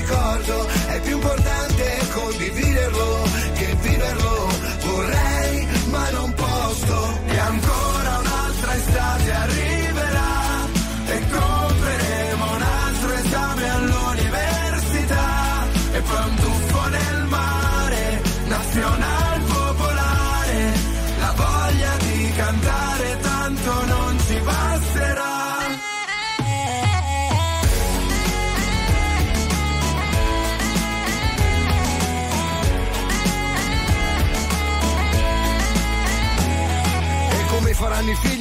Ricordo 0.02 0.66
è 0.88 1.00
più 1.00 1.14
importante 1.14 1.98
condividerlo 2.12 3.31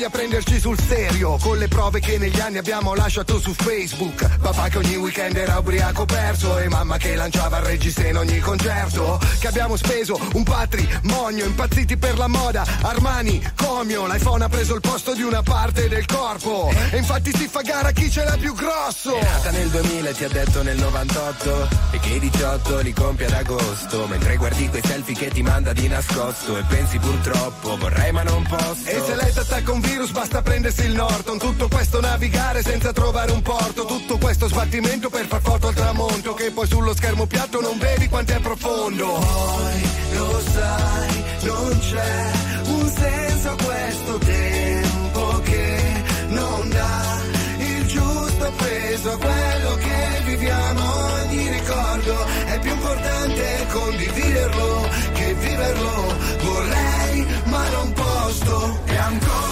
faranno 0.01 0.05
i 0.05 0.05
figli 0.05 0.05
a 0.05 0.09
prenderci 0.09 0.59
sul 0.59 0.79
serio. 0.79 1.37
Con 1.37 1.57
le 1.57 1.67
prove 1.67 1.99
che 1.99 2.17
negli 2.17 2.39
anni 2.39 2.57
abbiamo 2.57 2.95
lasciato 2.95 3.39
su 3.39 3.53
Facebook. 3.53 4.37
Papà 4.39 4.69
che 4.69 4.77
ogni 4.77 4.95
weekend 4.95 5.35
era 5.35 5.57
ubriaco 5.57 6.05
perso 6.05 6.57
E 6.59 6.69
mamma 6.69 6.97
che 6.97 7.15
lanciava 7.15 7.59
il 7.59 7.65
regista 7.65 8.07
in 8.07 8.17
ogni 8.17 8.39
concerto. 8.39 9.19
Che 9.39 9.47
abbiamo 9.47 9.75
speso 9.75 10.19
un 10.33 10.43
patrimonio 10.43 11.45
Impazziti 11.45 11.97
per 11.97 12.17
la 12.17 12.27
moda. 12.27 12.65
Armani, 12.81 13.41
Comio 13.55 14.07
L'iPhone 14.07 14.43
ha 14.43 14.49
preso 14.49 14.75
il 14.75 14.81
posto 14.81 15.13
di 15.13 15.23
una 15.23 15.43
parte 15.43 15.87
del 15.87 16.05
corpo. 16.05 16.71
E 16.91 16.97
infatti 16.97 17.31
si 17.35 17.47
fa 17.47 17.61
gara 17.61 17.91
chi 17.91 18.09
ce 18.09 18.23
l'ha 18.23 18.37
più 18.37 18.53
grosso. 18.53 19.15
È 19.15 19.23
nata 19.23 19.51
nel 19.51 19.69
2000 19.69 20.09
e 20.09 20.13
ti 20.13 20.23
ha 20.23 20.29
detto 20.29 20.63
nel 20.63 20.77
98 20.77 21.67
E 21.91 21.99
che 21.99 22.09
i 22.09 22.19
18 22.19 22.79
li 22.79 22.93
compie 22.93 23.25
ad 23.25 23.33
agosto. 23.33 24.07
Mentre 24.07 24.37
guardi 24.37 24.69
quei 24.69 24.81
selfie 24.83 25.15
che 25.15 25.29
ti 25.29 25.41
manda 25.41 25.73
di 25.73 25.87
nascosto. 25.87 26.57
E 26.57 26.63
pensi 26.67 26.97
purtroppo 26.97 27.77
vorrei 27.77 28.11
ma 28.11 28.23
non 28.23 28.43
posso. 28.43 28.85
E 28.85 29.01
se 29.05 29.15
lei 29.15 29.29
attacca 29.29 29.71
un 29.71 29.81
virus 29.91 30.11
basta 30.11 30.41
prendersi 30.41 30.85
il 30.85 30.93
Norton 30.93 31.37
Tutto 31.37 31.67
questo 31.67 31.99
navigare 31.99 32.61
senza 32.61 32.93
trovare 32.93 33.31
un 33.31 33.41
porto 33.41 33.85
Tutto 33.85 34.17
questo 34.17 34.47
sbattimento 34.47 35.09
per 35.09 35.25
far 35.25 35.41
foto 35.41 35.67
al 35.67 35.73
tramonto 35.73 36.33
Che 36.33 36.51
poi 36.51 36.67
sullo 36.67 36.95
schermo 36.95 37.25
piatto 37.25 37.59
non 37.59 37.77
vedi 37.77 38.07
quanto 38.07 38.31
è 38.31 38.39
profondo 38.39 39.05
Poi 39.05 39.89
lo 40.13 40.41
sai, 40.53 41.23
non 41.43 41.79
c'è 41.79 42.31
un 42.65 42.89
senso 42.89 43.49
a 43.49 43.55
questo 43.63 44.17
tempo 44.19 45.41
che 45.43 46.03
non 46.29 46.69
dà 46.69 47.19
il 47.57 47.87
giusto 47.87 48.51
peso 48.57 49.11
a 49.11 49.17
quello 49.17 49.75
che 49.75 50.21
viviamo. 50.25 50.81
Ogni 51.23 51.49
ricordo 51.49 52.25
è 52.45 52.59
più 52.59 52.71
importante 52.71 53.67
condividerlo 53.71 54.89
che 55.13 55.33
viverlo. 55.33 56.15
Vorrei, 56.43 57.25
ma 57.45 57.69
non 57.69 57.93
posso. 57.93 58.79
E 58.85 58.97
ancora 58.97 59.50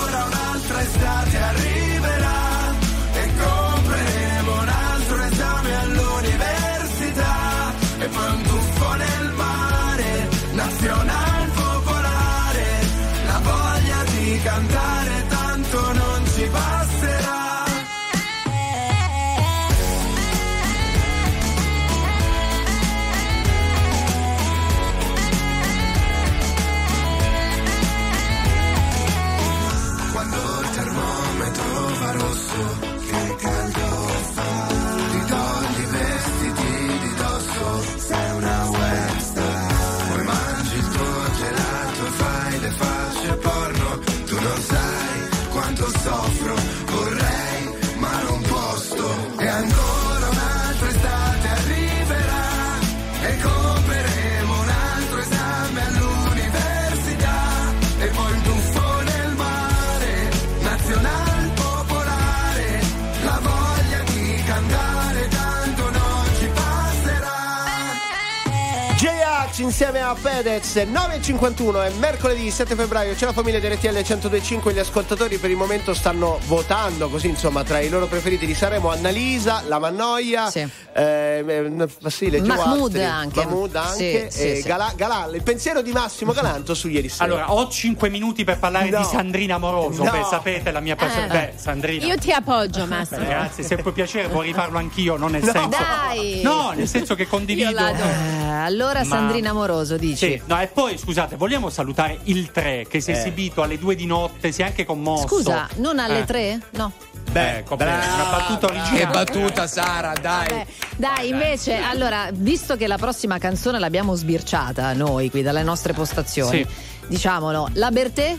insieme 69.70 70.02
a 70.02 70.16
Fedez 70.16 70.76
9.51 70.78 71.86
è 71.86 71.92
mercoledì 72.00 72.50
7 72.50 72.74
febbraio 72.76 73.14
c'è 73.14 73.26
la 73.26 73.34
famiglia 73.34 73.60
di 73.60 73.68
RTL 73.68 73.90
1025 73.94 74.74
gli 74.74 74.80
ascoltatori 74.80 75.38
per 75.38 75.52
il 75.52 75.56
momento 75.58 75.94
stanno 75.94 76.40
votando 76.48 77.08
così 77.08 77.28
insomma 77.28 77.64
tra 77.64 77.80
i 77.80 77.88
loro 77.88 78.08
preferiti 78.08 78.48
di 78.48 78.56
Sanremo 78.56 78.90
Annalisa 78.90 79.62
La 79.68 79.78
Mannoia 79.78 80.50
Sì. 80.50 80.68
eh, 80.94 81.44
eh, 81.48 81.88
Basile 82.02 82.42
Mahmood 82.42 82.96
anche. 82.96 83.46
Mahmood 83.46 83.76
anche 83.76 84.32
Sì, 84.32 84.40
sì, 84.40 84.48
e 84.52 84.56
sì. 84.56 84.62
Galà- 84.68 84.92
Galà. 84.96 85.30
il 85.32 85.44
pensiero 85.44 85.84
di 85.84 85.92
Massimo 85.92 86.32
Galanto 86.34 86.74
su 86.74 86.88
ieri 86.88 87.08
sera 87.08 87.26
Allora, 87.26 87.52
ho 87.54 87.68
5 87.70 88.10
minuti 88.10 88.44
per 88.44 88.58
parlare 88.58 88.90
No. 88.90 88.98
di 88.98 89.04
Sandrina 89.06 89.56
Amoroso. 89.56 90.04
No. 90.04 90.10
Beh, 90.10 90.24
sapete 90.28 90.72
la 90.72 90.80
mia 90.80 90.96
passione. 90.96 91.28
Eh. 91.28 91.30
Beh, 91.30 91.54
Sandrina. 91.58 92.06
Io 92.08 92.18
ti 92.18 92.32
appoggio, 92.32 92.86
Massimo. 92.88 93.20
Ragazzi, 93.20 93.62
se 93.64 93.76
può 93.78 93.92
piacere 93.92 94.28
vorrei 94.30 94.52
farlo 94.54 94.80
anch'io, 94.80 95.16
non 95.16 95.30
nel 95.32 95.44
No. 95.44 95.52
senso. 95.52 95.70
Dai. 95.70 96.42
No, 96.42 96.72
nel 96.76 96.88
senso 96.88 97.14
che 97.14 97.28
condivido. 97.28 97.70
Eh, 97.78 98.48
allora 98.50 99.00
Ma- 99.00 99.06
Sandrina 99.06 99.52
Amoroso 99.60 99.98
dici. 99.98 100.16
Sì, 100.16 100.42
no, 100.46 100.60
e 100.62 100.68
poi 100.68 100.98
scusate, 100.98 101.36
vogliamo 101.36 101.70
salutare 101.70 102.18
il 102.24 102.50
3 102.52 102.86
che 102.90 103.02
si 103.02 103.12
è 103.12 103.16
Eh. 103.16 103.18
esibito 103.20 103.62
alle 103.62 103.78
2 103.78 103.94
di 103.96 104.06
notte, 104.06 104.52
si 104.54 104.62
è 104.62 104.66
anche 104.66 104.86
commosso. 104.86 105.28
Scusa, 105.28 105.68
non 105.76 106.00
alle 106.00 106.20
Eh. 106.20 106.26
tre? 106.26 106.60
No. 106.72 106.92
Beh, 107.30 107.58
ecco, 107.58 107.76
beh, 107.76 107.84
una 107.84 108.28
battuta 108.32 108.68
Che 108.68 108.74
originale. 108.80 109.06
battuta, 109.12 109.68
Sara, 109.68 110.14
dai. 110.20 110.48
Vabbè, 110.48 110.66
dai, 110.96 111.30
invece, 111.30 111.76
allora, 111.76 112.30
visto 112.32 112.76
che 112.78 112.88
la 112.88 112.98
prossima 112.98 113.38
canzone 113.38 113.78
l'abbiamo 113.80 114.16
sbirciata 114.16 114.94
noi 114.94 115.30
qui 115.30 115.42
dalle 115.44 115.62
nostre 115.62 115.94
postazioni, 115.94 116.66
Sì. 116.66 116.68
diciamolo, 117.08 117.70
la 117.74 117.92
Bertè? 117.92 118.38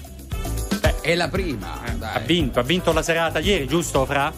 È 1.03 1.15
la 1.15 1.29
prima. 1.29 1.81
Ha 1.85 1.91
Dai. 1.93 2.23
vinto, 2.25 2.59
ha 2.61 2.63
vinto 2.63 2.93
la 2.93 3.03
serata 3.03 3.39
ieri, 3.39 3.67
giusto, 3.69 4.05
Fra? 4.07 4.33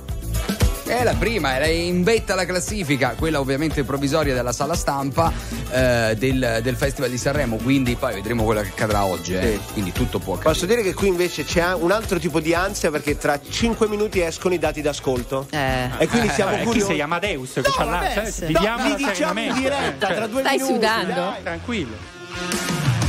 È 0.92 1.04
la 1.04 1.14
prima, 1.14 1.54
era 1.56 1.66
in 1.66 2.02
vetta 2.02 2.34
alla 2.34 2.44
classifica, 2.44 3.14
quella 3.16 3.40
ovviamente 3.40 3.82
provvisoria 3.82 4.34
della 4.34 4.52
sala 4.52 4.74
stampa 4.74 5.32
eh, 5.70 6.14
del, 6.18 6.60
del 6.62 6.76
Festival 6.76 7.10
di 7.10 7.16
Sanremo, 7.18 7.56
quindi 7.56 7.94
poi 7.96 8.14
vedremo 8.14 8.44
quello 8.44 8.60
che 8.60 8.68
accadrà 8.68 9.04
oggi, 9.04 9.34
eh. 9.34 9.58
quindi 9.72 9.90
tutto 9.92 10.18
può 10.18 10.34
accadere. 10.34 10.54
Posso 10.54 10.66
dire 10.66 10.82
che 10.82 10.94
qui 10.94 11.08
invece 11.08 11.44
c'è 11.44 11.72
un 11.74 11.90
altro 11.92 12.18
tipo 12.18 12.40
di 12.40 12.54
ansia 12.54 12.90
perché 12.90 13.16
tra 13.16 13.40
5 13.40 13.88
minuti 13.88 14.20
escono 14.20 14.54
i 14.54 14.58
dati 14.58 14.80
d'ascolto. 14.82 15.46
Eh. 15.50 15.88
E 15.98 16.06
quindi 16.08 16.28
siamo 16.28 16.52
Eh, 16.52 16.58
chi 16.58 16.64
curiosi. 16.64 16.86
sei 16.92 17.00
Amadeus 17.00 17.52
che 17.54 17.60
No, 17.62 17.70
c'ha 17.76 17.84
vabbè, 17.84 18.12
cioè, 18.14 18.30
sì. 18.30 18.44
viviamola 18.46 18.88
No, 18.88 18.94
vi 18.96 19.04
diciamo 19.04 19.40
in 19.40 19.54
diretta 19.54 20.08
eh, 20.08 20.14
tra 20.14 20.26
due 20.26 20.40
Stai 20.40 20.56
minuti. 20.56 20.72
sudando? 20.74 21.14
dai. 21.14 21.42
Tranquillo. 21.42 21.96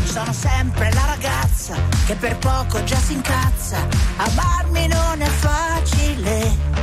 Sono 0.05 0.31
sempre 0.33 0.91
la 0.93 1.05
ragazza 1.05 1.75
che 2.05 2.13
per 2.15 2.37
poco 2.37 2.83
già 2.83 2.97
si 2.97 3.13
incazza. 3.13 3.77
Amarmi 4.17 4.87
non 4.87 5.21
è 5.21 5.25
facile. 5.27 6.82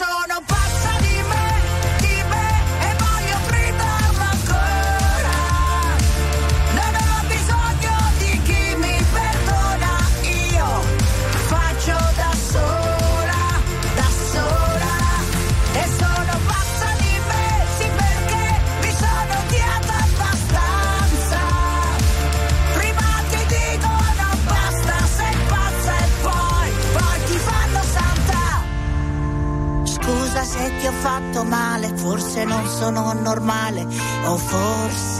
sono 0.00 0.59
forse, 34.48 35.19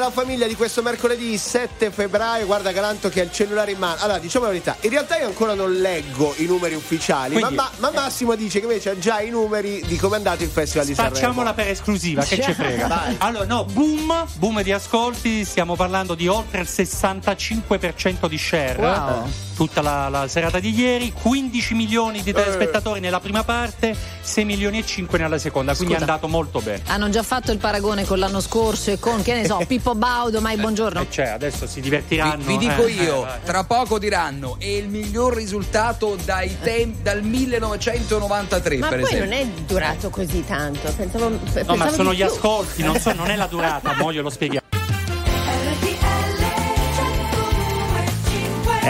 della 0.00 0.10
famiglia 0.10 0.46
di 0.46 0.54
questo 0.54 0.82
mercoledì 0.82 1.36
7 1.36 1.90
febbraio. 1.90 2.46
Guarda 2.46 2.72
Galanto 2.72 3.10
che 3.10 3.20
ha 3.20 3.24
il 3.24 3.30
cellulare 3.32 3.72
in 3.72 3.78
mano. 3.78 4.00
Allora, 4.00 4.18
diciamo 4.18 4.46
la 4.46 4.50
verità, 4.52 4.76
in 4.80 4.90
realtà 4.90 5.18
io 5.18 5.26
ancora 5.26 5.52
non 5.54 5.72
leggo 5.74 6.32
i 6.38 6.46
numeri 6.46 6.74
ufficiali, 6.74 7.34
Quindi- 7.34 7.54
ma, 7.54 7.70
ma- 7.78 7.90
ma 7.90 8.00
Massimo 8.00 8.34
dice 8.34 8.58
che 8.60 8.64
invece 8.64 8.90
ha 8.90 8.98
già 8.98 9.20
i 9.20 9.28
numeri 9.30 9.82
di 9.86 9.96
come 9.96 10.14
è 10.14 10.16
andato 10.16 10.42
il 10.42 10.48
Festival 10.48 10.86
di 10.86 10.94
Sanremo. 10.94 11.14
Facciamola 11.16 11.52
per 11.52 11.68
esclusiva, 11.68 12.22
che 12.24 12.40
ci 12.40 12.52
frega. 12.54 12.86
Vai. 12.88 13.16
Allora, 13.18 13.44
no, 13.44 13.64
boom, 13.64 14.26
boom 14.36 14.62
di 14.62 14.72
ascolti, 14.72 15.44
stiamo 15.44 15.76
parlando 15.76 16.14
di 16.14 16.26
oltre 16.28 16.60
il 16.62 16.68
65% 16.70 18.26
di 18.26 18.38
share. 18.38 18.76
Wow. 18.80 19.28
Tutta 19.60 19.82
la, 19.82 20.08
la 20.08 20.26
serata 20.26 20.58
di 20.58 20.74
ieri, 20.74 21.12
15 21.12 21.74
milioni 21.74 22.22
di 22.22 22.32
telespettatori 22.32 22.98
nella 22.98 23.20
prima 23.20 23.44
parte, 23.44 23.94
6 24.22 24.42
milioni 24.46 24.78
e 24.78 24.86
5 24.86 25.18
nella 25.18 25.36
seconda, 25.36 25.74
quindi 25.74 25.92
Scusa. 25.92 26.06
è 26.06 26.08
andato 26.08 26.28
molto 26.28 26.60
bene. 26.60 26.80
Hanno 26.86 27.10
già 27.10 27.22
fatto 27.22 27.52
il 27.52 27.58
paragone 27.58 28.06
con 28.06 28.18
l'anno 28.18 28.40
scorso 28.40 28.90
e 28.90 28.98
con, 28.98 29.20
che 29.20 29.34
ne 29.34 29.44
so, 29.44 29.62
Pippo 29.68 29.94
Baudo, 29.94 30.40
mai 30.40 30.56
buongiorno. 30.56 31.02
E 31.02 31.08
cioè, 31.10 31.26
adesso 31.26 31.66
si 31.66 31.82
divertiranno. 31.82 32.42
Vi 32.42 32.56
dico 32.56 32.86
eh, 32.86 32.90
io, 32.92 33.26
eh, 33.26 33.40
tra 33.44 33.64
poco 33.64 33.98
diranno, 33.98 34.56
è 34.58 34.64
il 34.64 34.88
miglior 34.88 35.34
risultato 35.34 36.16
dai 36.24 36.56
tem- 36.62 36.94
dal 37.02 37.22
1993, 37.22 38.78
Ma 38.78 38.88
per 38.88 39.00
poi 39.00 39.12
esempio. 39.12 39.28
non 39.28 39.38
è 39.38 39.46
durato 39.66 40.08
così 40.08 40.42
tanto. 40.42 40.90
Pensavo, 40.90 41.38
No, 41.66 41.76
ma 41.76 41.90
sono 41.90 42.14
gli 42.14 42.16
più. 42.16 42.24
ascolti, 42.24 42.82
non, 42.82 42.98
so, 42.98 43.12
non 43.12 43.28
è 43.28 43.36
la 43.36 43.46
durata, 43.46 43.92
mo 44.00 44.10
glielo 44.10 44.30
spieghiamo. 44.30 44.69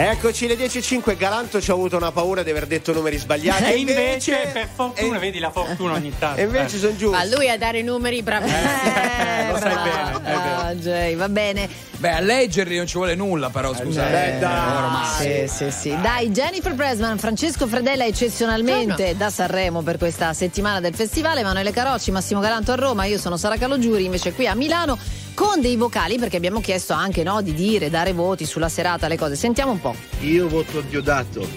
Eccoci 0.03 0.47
le 0.47 0.55
10.05, 0.55 1.15
Galanto 1.15 1.61
ci 1.61 1.69
ha 1.69 1.75
avuto 1.75 1.95
una 1.95 2.11
paura 2.11 2.41
di 2.41 2.49
aver 2.49 2.65
detto 2.65 2.91
numeri 2.91 3.17
sbagliati. 3.17 3.49
E 3.71 3.77
invece, 3.77 4.49
per 4.51 4.67
fortuna, 4.73 5.19
vedi 5.19 5.37
la 5.37 5.51
fortuna 5.51 5.93
ogni 5.93 6.11
tanto. 6.17 6.41
E 6.41 6.43
invece 6.43 6.77
eh. 6.77 6.79
sono 6.79 6.95
giusti. 6.95 7.15
Ma 7.15 7.23
lui 7.25 7.49
a 7.49 7.57
dare 7.57 7.83
numeri, 7.83 8.23
bravo. 8.23 8.47
lo 9.51 9.57
sai 9.57 9.73
brava, 9.73 10.19
bene. 10.19 10.53
Ah, 10.55 10.73
Jay, 10.73 11.15
va 11.15 11.29
bene. 11.29 11.69
Beh, 11.97 12.11
a 12.13 12.19
leggerli 12.19 12.77
non 12.77 12.87
ci 12.87 12.97
vuole 12.97 13.13
nulla, 13.13 13.51
però, 13.51 13.75
scusate. 13.75 14.37
Eh, 14.37 14.39
dai. 14.39 14.75
ormai. 14.75 15.47
Sì, 15.47 15.47
sì, 15.47 15.71
sì. 15.71 15.97
Dai, 16.01 16.31
Jennifer 16.31 16.73
Presman, 16.73 17.19
Francesco 17.19 17.67
Fredella 17.67 18.05
eccezionalmente 18.05 19.15
da 19.15 19.29
Sanremo 19.29 19.83
per 19.83 19.97
questa 19.99 20.33
settimana 20.33 20.79
del 20.79 20.95
festival, 20.95 21.37
Emanuele 21.37 21.71
Carocci, 21.71 22.09
Massimo 22.09 22.39
Galanto 22.39 22.71
a 22.71 22.75
Roma, 22.75 23.05
io 23.05 23.19
sono 23.19 23.37
Sara 23.37 23.57
Calogiuri, 23.57 24.05
invece 24.05 24.33
qui 24.33 24.47
a 24.47 24.55
Milano 24.55 24.97
con 25.41 25.59
dei 25.59 25.75
vocali 25.75 26.19
perché 26.19 26.37
abbiamo 26.37 26.61
chiesto 26.61 26.93
anche 26.93 27.23
no, 27.23 27.41
di 27.41 27.55
dire, 27.55 27.89
dare 27.89 28.13
voti 28.13 28.45
sulla 28.45 28.69
serata, 28.69 29.07
le 29.07 29.17
cose. 29.17 29.35
Sentiamo 29.35 29.71
un 29.71 29.81
po'. 29.81 29.95
Io 30.19 30.47
voto 30.47 30.81
Diodato, 30.81 31.47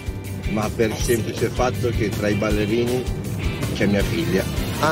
ma 0.49 0.67
per 0.75 0.89
il 0.89 0.95
semplice 0.95 1.49
fatto 1.49 1.89
che 1.89 2.09
tra 2.09 2.27
i 2.27 2.33
ballerini 2.33 3.03
c'è 3.75 3.85
mia 3.85 4.01
figlia, 4.01 4.43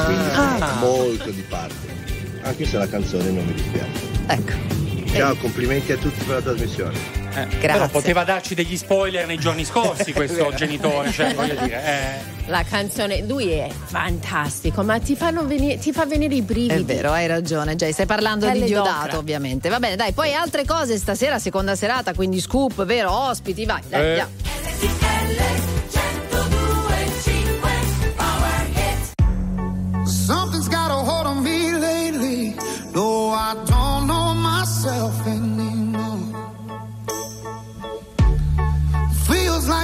quindi 0.05 0.29
Ah. 0.35 0.77
molto 0.79 1.31
di 1.31 1.43
parte, 1.49 1.87
anche 2.43 2.65
se 2.67 2.77
la 2.77 2.87
canzone 2.87 3.31
non 3.31 3.43
mi 3.43 3.53
dispiace. 3.53 4.01
Ecco. 4.27 4.92
Ciao, 5.13 5.35
complimenti 5.35 5.91
a 5.91 5.97
tutti 5.97 6.23
per 6.23 6.35
la 6.37 6.41
trasmissione. 6.41 6.97
Eh, 7.35 7.45
Però 7.61 7.87
poteva 7.87 8.23
darci 8.23 8.55
degli 8.55 8.75
spoiler 8.75 9.25
nei 9.27 9.37
giorni 9.37 9.63
scorsi 9.63 10.11
questo 10.11 10.51
genitore, 10.55 11.11
cioè 11.11 11.33
voglio 11.35 11.53
dire. 11.61 11.83
eh. 11.85 12.49
La 12.49 12.63
canzone, 12.63 13.21
lui 13.25 13.49
è 13.49 13.69
fantastico, 13.85 14.83
ma 14.83 14.99
ti, 14.99 15.15
fanno 15.15 15.45
venire, 15.45 15.77
ti 15.77 15.91
fa 15.91 16.05
venire 16.05 16.33
i 16.35 16.41
brividi. 16.41 16.73
È 16.73 16.83
vero, 16.83 17.11
hai 17.11 17.27
ragione, 17.27 17.75
Jay. 17.75 17.91
Stai 17.93 18.05
parlando 18.07 18.47
Pelle 18.47 18.61
di 18.61 18.65
Diodato, 18.65 19.01
d'ocra. 19.03 19.17
ovviamente. 19.19 19.69
Va 19.69 19.79
bene, 19.79 19.95
dai, 19.95 20.13
poi 20.13 20.33
altre 20.33 20.65
cose 20.65 20.97
stasera, 20.97 21.37
seconda 21.39 21.75
serata, 21.75 22.13
quindi 22.13 22.39
scoop, 22.41 22.83
vero? 22.83 23.11
Ospiti, 23.11 23.65
vai, 23.65 23.81
dai, 23.87 24.01
Eh. 24.01 24.07
andiamo. 24.19 25.72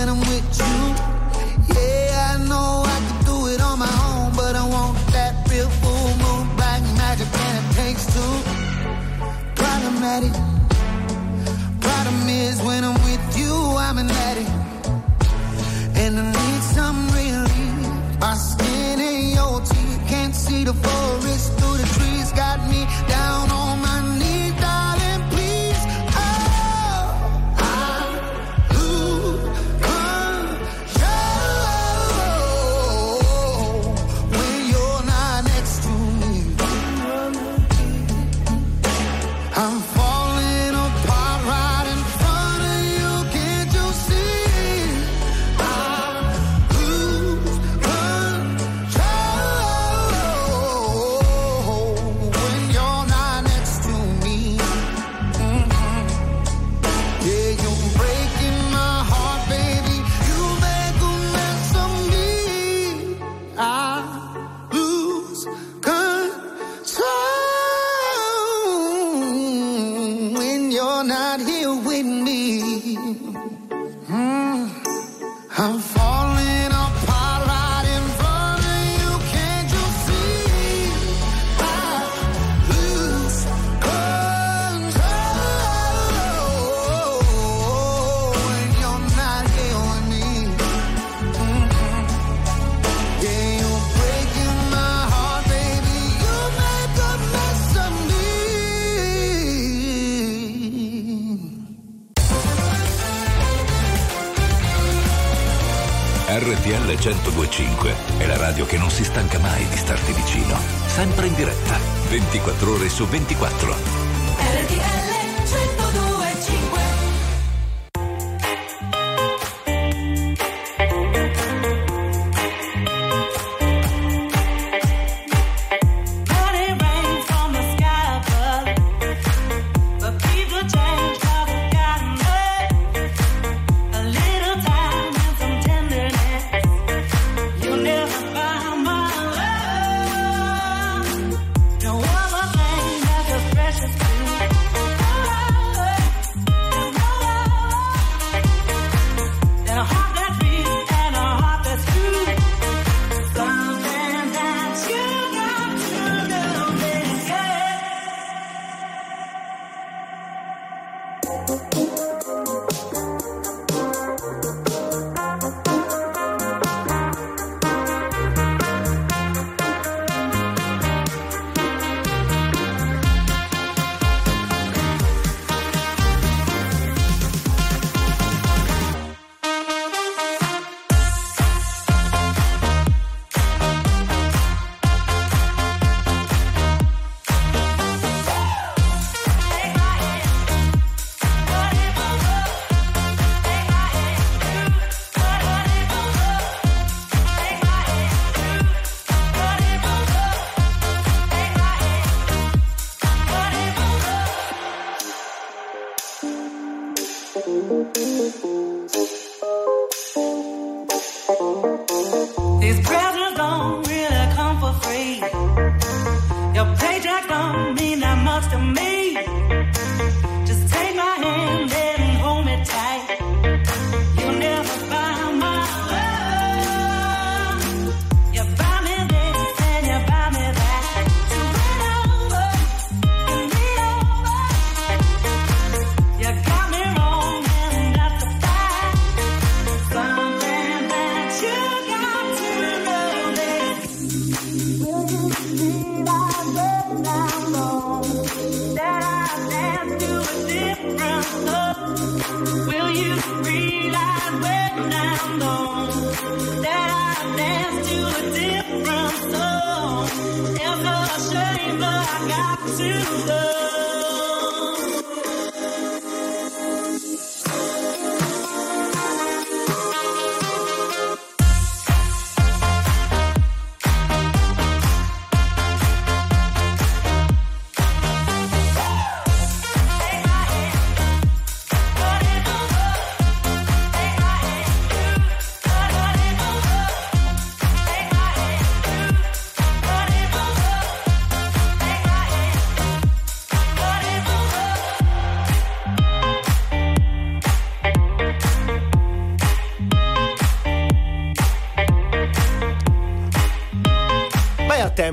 When 0.00 0.08
I'm 0.08 0.20
with 0.20 0.48
you. 0.60 0.78
Yeah, 1.76 2.32
I 2.32 2.38
know 2.48 2.70
I 2.94 2.98
can 3.06 3.18
do 3.30 3.36
it 3.52 3.60
on 3.60 3.78
my 3.78 3.94
own, 4.08 4.32
but 4.34 4.56
I 4.56 4.64
want 4.66 4.96
that 5.16 5.32
real 5.50 5.68
full 5.80 6.10
moon, 6.22 6.44
black 6.56 6.82
magic, 7.00 7.28
and 7.46 7.54
it 7.60 7.66
takes 7.80 8.04
two. 8.14 8.34
Problematic. 9.62 10.32
Problem 11.86 12.28
is 12.28 12.62
when 12.62 12.82
I'm 12.82 12.98
with 13.08 13.24
you, 13.40 13.54
I'm 13.86 13.98
an 13.98 14.10
addict, 14.28 14.50
and 16.02 16.12
I 16.22 16.24
need 16.38 16.62
some 16.76 17.00
relief. 17.20 18.20
My 18.20 18.34
skin 18.34 18.96
and 19.10 19.24
your 19.38 19.60
teeth 19.60 20.00
can't 20.08 20.34
see 20.34 20.64
the 20.64 20.74
forest 20.84 21.46
through 21.58 21.76
the 21.82 21.88
trees. 21.96 22.32
Got 22.32 22.58
me 22.72 22.86
down 23.06 23.49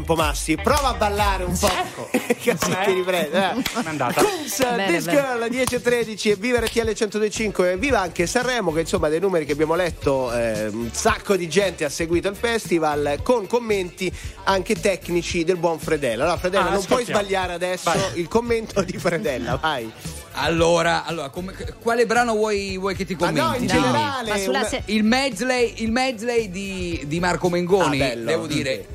tempo, 0.08 0.16
Massi, 0.16 0.56
prova 0.56 0.90
a 0.90 0.94
ballare 0.94 1.44
un 1.44 1.58
po'. 1.58 1.68
che 2.40 2.56
si 2.58 2.78
ti 2.86 2.94
riprende. 2.94 3.52
Eh. 3.58 3.64
Andata? 3.84 4.22
This 4.22 4.58
bene. 4.60 5.02
Girl 5.02 5.44
10.13 5.50 6.30
e 6.32 6.36
viva 6.36 6.60
RTL 6.60 6.94
125 6.94 7.72
e 7.74 7.78
viva 7.78 8.00
anche 8.00 8.26
Sanremo 8.26 8.72
che 8.72 8.82
insomma 8.82 9.10
dei 9.10 9.20
numeri 9.20 9.46
che 9.46 9.52
abbiamo 9.52 9.76
letto 9.76 10.32
eh, 10.34 10.68
un 10.68 10.90
sacco 10.94 11.36
di 11.36 11.50
gente 11.50 11.84
ha 11.84 11.90
seguito 11.90 12.30
il 12.30 12.36
festival 12.36 13.20
con 13.22 13.48
commenti 13.48 14.12
anche 14.46 14.76
tecnici 14.76 15.44
del 15.44 15.58
buon 15.58 15.78
Fredella. 15.80 16.24
Allora 16.24 16.38
Fredella 16.40 16.68
Ah, 16.68 16.72
non 16.74 16.84
puoi 16.86 17.02
ascoltiamo. 17.02 17.20
sbagliare 17.20 17.54
adesso 17.54 17.92
Vai. 17.92 18.20
il 18.20 18.28
commento 18.28 18.82
di 18.84 18.98
Fredella, 18.98 19.56
vai. 19.58 19.92
Allora, 20.40 21.04
allora 21.04 21.30
come- 21.30 21.54
quale 21.82 22.06
brano 22.06 22.34
vuoi, 22.34 22.78
vuoi 22.78 22.96
che 22.96 23.06
ti 23.06 23.16
Ma 23.20 23.28
commenti? 23.28 23.40
no, 23.50 23.56
in 23.56 23.66
Dimmi. 23.66 23.82
generale, 23.82 24.30
Ma 24.30 24.38
sulla 24.38 24.64
se- 24.64 24.84
Il 24.86 25.04
medley, 25.04 25.74
il 25.78 25.92
medley 25.92 26.50
di, 26.52 27.04
di 27.08 27.20
Marco 27.20 27.50
Mengoni, 27.50 28.00
Ah, 28.02 28.08
bello. 28.10 28.26
devo 28.26 28.46
dire, 28.48 28.86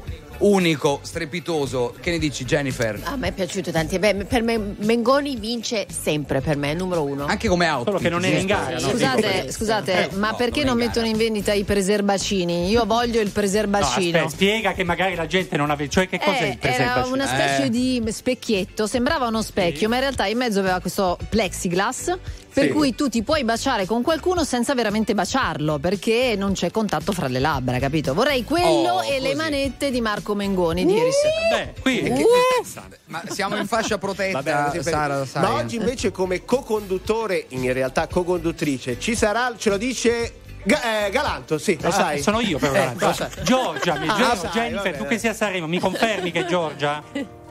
unico, 0.42 1.00
strepitoso. 1.02 1.94
Che 2.00 2.10
ne 2.10 2.18
dici, 2.18 2.44
Jennifer? 2.44 3.00
A 3.04 3.16
me 3.16 3.28
è 3.28 3.32
piaciuto 3.32 3.70
tanto. 3.70 3.98
Beh, 3.98 4.14
per 4.26 4.42
me 4.42 4.58
Mengoni 4.78 5.36
vince 5.36 5.86
sempre 5.90 6.40
per 6.40 6.56
me, 6.56 6.70
è 6.72 6.74
numero 6.74 7.02
uno. 7.04 7.26
Anche 7.26 7.48
come 7.48 7.68
outfit. 7.68 7.86
Solo 7.88 7.98
che 7.98 8.08
non 8.08 8.24
era 8.24 8.38
in 8.38 8.46
gara, 8.46 8.72
no? 8.78 8.88
Scusate, 8.88 9.50
scusate, 9.52 10.08
ma 10.14 10.30
no, 10.30 10.36
perché 10.36 10.64
non 10.64 10.70
non 10.76 10.82
è 10.82 10.86
mettono 10.86 11.06
in 11.06 11.16
vendita 11.16 11.52
i 11.52 11.64
preserbacini? 11.64 12.68
Io 12.68 12.84
voglio 12.86 13.20
il 13.20 13.26
No, 13.26 13.32
preserbacino. 13.32 14.16
aspetta, 14.18 14.28
spiega 14.28 14.72
che 14.72 14.84
magari 14.84 15.14
la 15.14 15.26
gente 15.26 15.56
non 15.56 15.70
aveva. 15.70 15.90
Cioè, 15.90 16.08
che 16.08 16.18
cos'è 16.18 16.30
Eh, 16.42 16.46
il 16.46 16.48
era 16.50 16.56
preservativo? 16.58 17.14
una 17.14 17.26
specie 17.26 17.64
Eh. 17.64 17.70
di 17.70 18.02
specchietto, 18.08 18.86
sembrava 18.86 19.26
uno 19.26 19.42
specchio, 19.42 19.88
ma 19.88 19.96
in 19.96 20.00
realtà 20.02 20.26
in 20.26 20.38
mezzo 20.38 20.58
aveva 20.60 20.80
questo 20.80 21.18
plexiglass. 21.28 22.16
Per 22.52 22.64
Sì. 22.64 22.70
cui 22.70 22.94
tu 22.94 23.08
ti 23.08 23.22
puoi 23.22 23.44
baciare 23.44 23.86
con 23.86 24.02
qualcuno 24.02 24.44
senza 24.44 24.74
veramente 24.74 25.14
baciarlo, 25.14 25.78
perché 25.78 26.34
non 26.36 26.52
c'è 26.52 26.70
contatto 26.70 27.12
fra 27.12 27.26
le 27.28 27.38
labbra, 27.40 27.78
capito? 27.78 28.12
Vorrei 28.12 28.44
quello 28.44 28.96
Oh, 28.96 29.02
e 29.02 29.20
le 29.20 29.28
così. 29.30 29.34
manette 29.36 29.90
di 29.90 30.00
Marco 30.02 30.34
Mengoni 30.34 30.84
di 30.84 30.92
ieri 30.92 31.10
sera. 31.12 31.64
Beh, 31.64 31.80
qui 31.80 32.00
Uh. 32.00 32.06
interessante. 32.08 32.98
Ma 33.06 33.22
siamo 33.30 33.56
in 33.56 33.66
fascia 33.66 33.96
protetta, 33.96 34.38
Va 34.38 34.42
bene, 34.42 34.64
così 34.64 34.78
per- 34.80 34.92
Sara, 34.92 35.18
lo 35.18 35.24
sai. 35.24 35.42
Ma 35.42 35.54
oggi 35.54 35.76
invece 35.76 36.10
come 36.12 36.44
co-conduttore, 36.44 37.46
in 37.48 37.72
realtà 37.72 38.06
co-conduttrice, 38.06 39.00
ci 39.00 39.14
sarà, 39.16 39.54
ce 39.56 39.70
lo 39.70 39.76
dice 39.78 40.34
Ga- 40.64 41.06
eh, 41.06 41.10
Galanto, 41.10 41.58
sì, 41.58 41.76
lo 41.80 41.88
Ah, 41.88 41.92
sai. 41.92 42.22
Sono 42.22 42.38
io 42.40 42.56
però. 42.58 42.74
Eh, 42.74 43.12
sai. 43.14 43.28
Giorgia, 43.42 43.98
mi- 43.98 44.06
Ah, 44.08 44.14
Giorgia, 44.16 44.36
sai, 44.36 44.50
Jennifer, 44.52 44.90
va 44.92 44.96
tu 44.98 45.06
che 45.06 45.18
sei 45.18 45.30
a 45.30 45.34
Sanremo, 45.34 45.66
mi 45.66 45.80
confermi 45.80 46.30
che 46.30 46.40
è 46.40 46.44
Giorgia? 46.44 47.02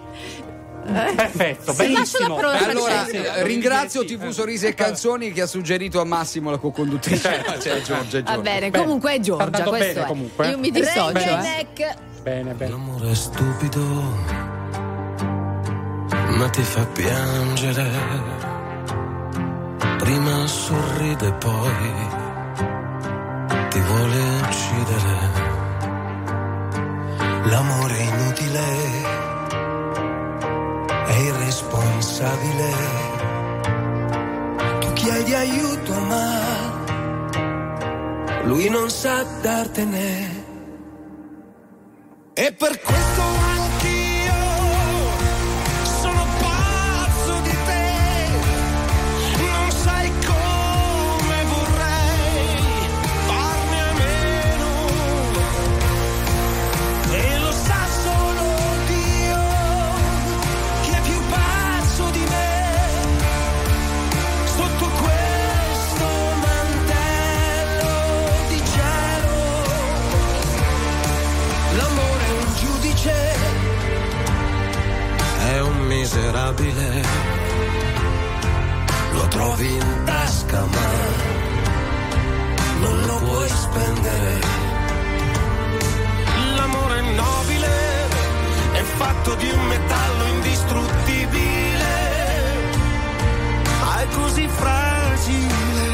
Perfetto, 0.84 1.74
Sì, 1.74 1.78
per 1.78 2.26
Allora, 2.70 3.04
Sì, 3.06 3.10
sì, 3.12 3.16
eh, 3.18 3.44
ringrazio 3.44 4.04
TV. 4.06 4.30
Sorrisi 4.30 4.66
e 4.66 4.74
Canzoni 4.74 5.32
che 5.32 5.42
ha 5.42 5.46
suggerito 5.46 6.02
a 6.02 6.06
Massimo 6.06 6.50
la 6.50 6.58
co-conduttrice. 6.58 7.44
Cioè, 7.62 7.82
Giorgia, 7.82 7.94
Va 7.98 8.04
Giorgia. 8.08 8.38
bene, 8.40 8.70
Bene. 8.70 8.84
comunque 8.84 9.14
è 9.14 9.20
Giorgia, 9.20 9.64
questo 9.64 9.72
bene 9.94 10.04
è. 10.04 10.06
comunque, 10.08 10.46
eh. 10.46 10.50
Io 10.50 10.58
mi 10.58 10.72
dissocio, 10.72 11.12
Reggae 11.12 11.32
eh. 11.32 11.38
neck. 11.38 11.96
Bene, 12.24 12.54
bene. 12.54 12.72
L'amore 12.72 13.12
è 13.12 13.16
stupido, 13.16 13.82
ma 16.38 16.50
ti 16.50 16.62
fa 16.64 16.86
piangere. 16.86 17.90
Prima 19.98 20.48
sorride 20.48 21.32
poi 21.34 22.20
ti 23.70 23.80
vuole 23.80 24.20
uccidere. 24.42 25.50
L'amore 27.46 27.98
è 27.98 28.02
inutile, 28.02 28.62
irresponsabile. 31.28 32.72
Tu 34.80 34.94
chiedi 34.94 35.34
aiuto 35.34 35.94
ma 36.12 36.30
lui 38.44 38.70
non 38.70 38.90
sa 38.90 39.24
dartene. 39.42 40.50
E 42.34 42.54
per 42.54 42.80
questo 42.82 43.51
miserabile. 76.32 77.04
Lo 79.14 79.28
trovi 79.28 79.74
in 79.74 80.02
tasca 80.06 80.66
ma 80.66 80.90
non 82.80 83.02
lo 83.06 83.16
puoi 83.18 83.50
spendere. 83.50 84.40
L'amore 86.56 87.02
nobile, 87.02 87.70
è 88.74 88.82
fatto 88.82 89.36
di 89.36 89.50
un 89.50 89.68
metallo 89.68 90.26
indistruttibile, 90.26 91.94
ma 93.82 94.02
è 94.02 94.08
così 94.16 94.48
fragile. 94.48 95.90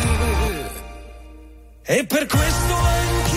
E 1.83 2.05
per 2.05 2.25
questo 2.25 2.73
anch'io 2.75 3.36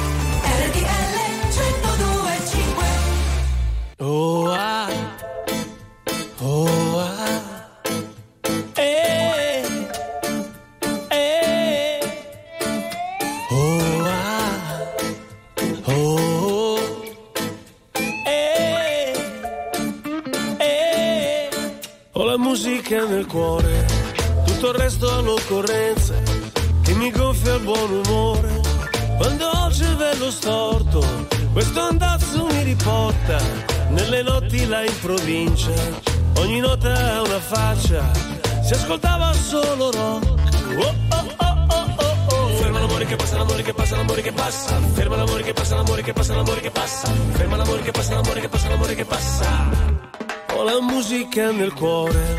Nel 51.71 51.73
cuore, 51.73 52.37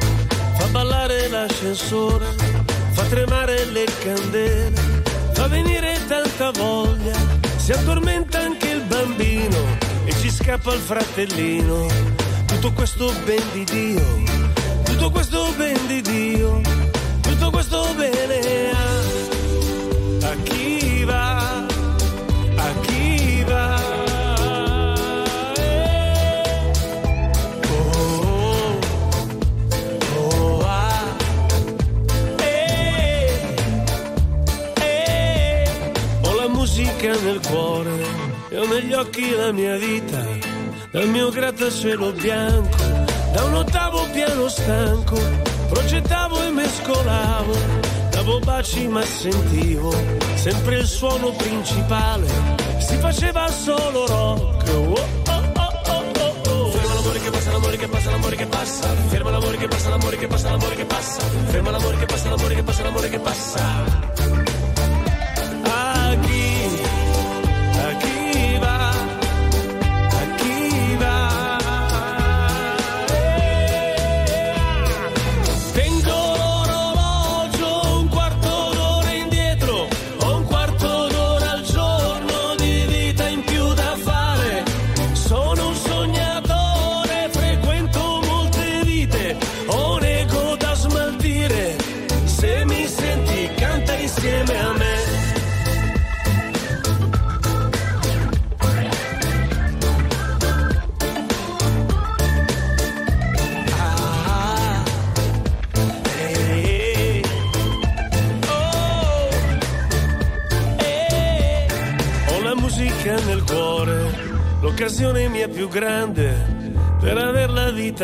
fa 0.59 0.66
ballare 0.66 1.28
l'ascensore, 1.28 2.26
fa 2.93 3.03
tremare 3.05 3.64
le 3.66 3.85
candele, 4.03 5.03
fa 5.33 5.47
venire 5.49 5.99
tanta 6.07 6.51
voglia, 6.51 7.16
si 7.57 7.72
addormenta 7.72 8.41
anche 8.41 8.68
il 8.68 8.83
bambino 8.83 9.57
e 10.05 10.12
ci 10.20 10.30
scappa 10.30 10.72
il 10.74 10.80
fratellino. 10.80 11.87
Tutto 12.47 12.72
questo 12.72 13.12
ben 13.24 13.43
di 13.53 13.64
Dio, 13.64 14.22
tutto 14.85 15.11
questo 15.11 15.53
ben 15.57 15.87
di 15.87 16.01
Dio, 16.03 16.41
nel 37.33 37.41
cuore 37.47 37.91
e 38.51 38.59
ho 38.59 38.66
negli 38.66 38.93
occhi 38.93 39.35
la 39.35 39.53
mia 39.53 39.76
vita, 39.76 40.22
dal 40.91 41.09
mio 41.09 41.30
grattacielo 41.30 42.12
bianco, 42.12 42.76
da 43.33 43.45
un 43.45 43.55
ottavo 43.55 44.07
piano 44.12 44.49
stanco, 44.49 45.18
progettavo 45.68 46.43
e 46.43 46.51
mescolavo, 46.51 47.57
davo 48.11 48.39
baci 48.41 48.87
ma 48.89 49.03
sentivo 49.03 49.95
sempre 50.35 50.80
il 50.80 50.87
suono 50.87 51.30
principale, 51.33 52.26
si 52.78 52.97
faceva 52.97 53.49
solo 53.49 54.07
rock. 54.07 54.68
Oh, 54.68 54.93
oh, 55.28 55.53
oh, 55.87 56.51
oh, 56.51 56.72
l'amore 56.83 57.18
che 57.18 57.30
passa, 57.89 58.11
l'amore 58.11 58.37
che 58.37 58.47
passa, 58.47 58.87
ferma 59.09 59.30
l'amore 59.30 59.57
che 59.57 59.68
passa, 59.68 59.89
l'amore 59.89 60.16
che 60.16 60.26
passa, 60.26 60.51
l'amore 60.51 60.74
che 60.74 60.85
passa, 60.85 61.20
ferma 61.47 61.70
l'amore 61.70 61.97
che 61.97 62.07
passa, 62.07 62.28
l'amore 62.28 62.55
che 62.55 62.62
passa, 62.62 62.83
l'amore 62.83 63.09
che 63.09 63.18
passa. 63.18 64.01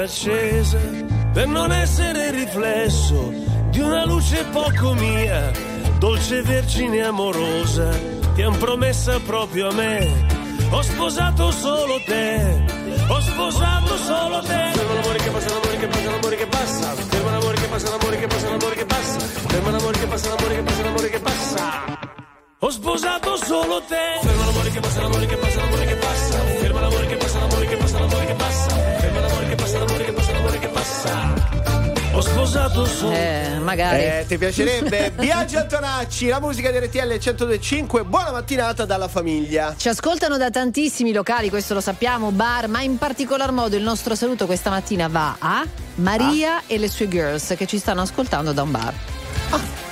Accesa, 0.08 0.78
per 1.34 1.46
non 1.46 1.70
essere 1.70 2.28
il 2.28 2.32
riflesso 2.32 3.30
di 3.68 3.80
una 3.80 4.06
luce 4.06 4.42
poco 4.50 4.94
mia, 4.94 5.52
dolce 5.98 6.40
vergine 6.42 7.02
amorosa, 7.02 7.90
ti 8.34 8.40
han 8.40 8.56
promessa 8.56 9.20
proprio 9.20 9.68
a 9.68 9.74
me. 9.74 10.26
Ho 10.70 10.82
sposato 10.82 11.50
solo 11.50 12.00
te, 12.06 12.64
ho 13.06 13.20
sposato 13.20 13.96
solo 13.98 14.40
te. 14.40 14.70
Fermo 14.72 14.94
l'amore 14.94 15.18
che 15.18 15.30
passa, 15.30 15.50
l'amore 15.50 15.76
che 15.76 15.86
passa, 15.86 16.10
l'amore 16.10 16.36
che 16.36 16.46
passa. 16.46 16.94
Fermo 16.94 17.30
l'amore 17.30 17.54
che 17.60 17.66
passa, 17.68 17.90
l'amore 17.90 18.18
che 18.18 18.26
passa, 18.26 18.48
l'amore 18.48 18.74
che 18.76 18.86
passa. 18.86 19.18
Fermo 19.18 19.70
l'amore 19.70 19.98
che 19.98 20.06
passa, 20.06 20.28
l'amore 20.28 20.54
che 20.54 20.62
passa, 20.62 20.82
l'amore 20.82 21.10
che 21.10 21.20
passa. 21.20 21.98
Ho 22.60 22.70
sposato 22.70 23.36
solo 23.36 23.82
te. 23.82 24.26
Fermo 24.26 24.44
l'amore 24.44 24.70
che 24.70 24.80
passa, 24.80 25.00
l'amore 25.02 25.26
che 25.26 25.36
passa, 25.36 25.60
l'amore 25.60 25.84
che 25.84 25.96
passa. 25.96 26.57
Sposato 32.48 32.86
solo 32.86 33.12
Eh, 33.12 33.58
magari. 33.60 34.02
Eh, 34.02 34.24
ti 34.26 34.38
piacerebbe? 34.38 35.12
Biagio 35.16 35.58
Antonacci, 35.58 36.28
la 36.28 36.40
musica 36.40 36.70
di 36.70 36.78
RTL 36.78 37.06
1025. 37.06 38.04
Buona 38.04 38.32
mattinata 38.32 38.86
dalla 38.86 39.06
famiglia. 39.06 39.74
Ci 39.76 39.88
ascoltano 39.88 40.38
da 40.38 40.48
tantissimi 40.48 41.12
locali, 41.12 41.50
questo 41.50 41.74
lo 41.74 41.80
sappiamo, 41.80 42.30
bar, 42.30 42.68
ma 42.68 42.80
in 42.80 42.96
particolar 42.96 43.52
modo 43.52 43.76
il 43.76 43.82
nostro 43.82 44.14
saluto 44.14 44.46
questa 44.46 44.70
mattina 44.70 45.08
va 45.08 45.36
a 45.38 45.66
Maria 45.96 46.62
e 46.66 46.78
le 46.78 46.88
sue 46.88 47.08
girls 47.08 47.54
che 47.56 47.66
ci 47.66 47.78
stanno 47.78 48.00
ascoltando 48.00 48.52
da 48.52 48.62
un 48.62 48.70
bar. 48.70 48.94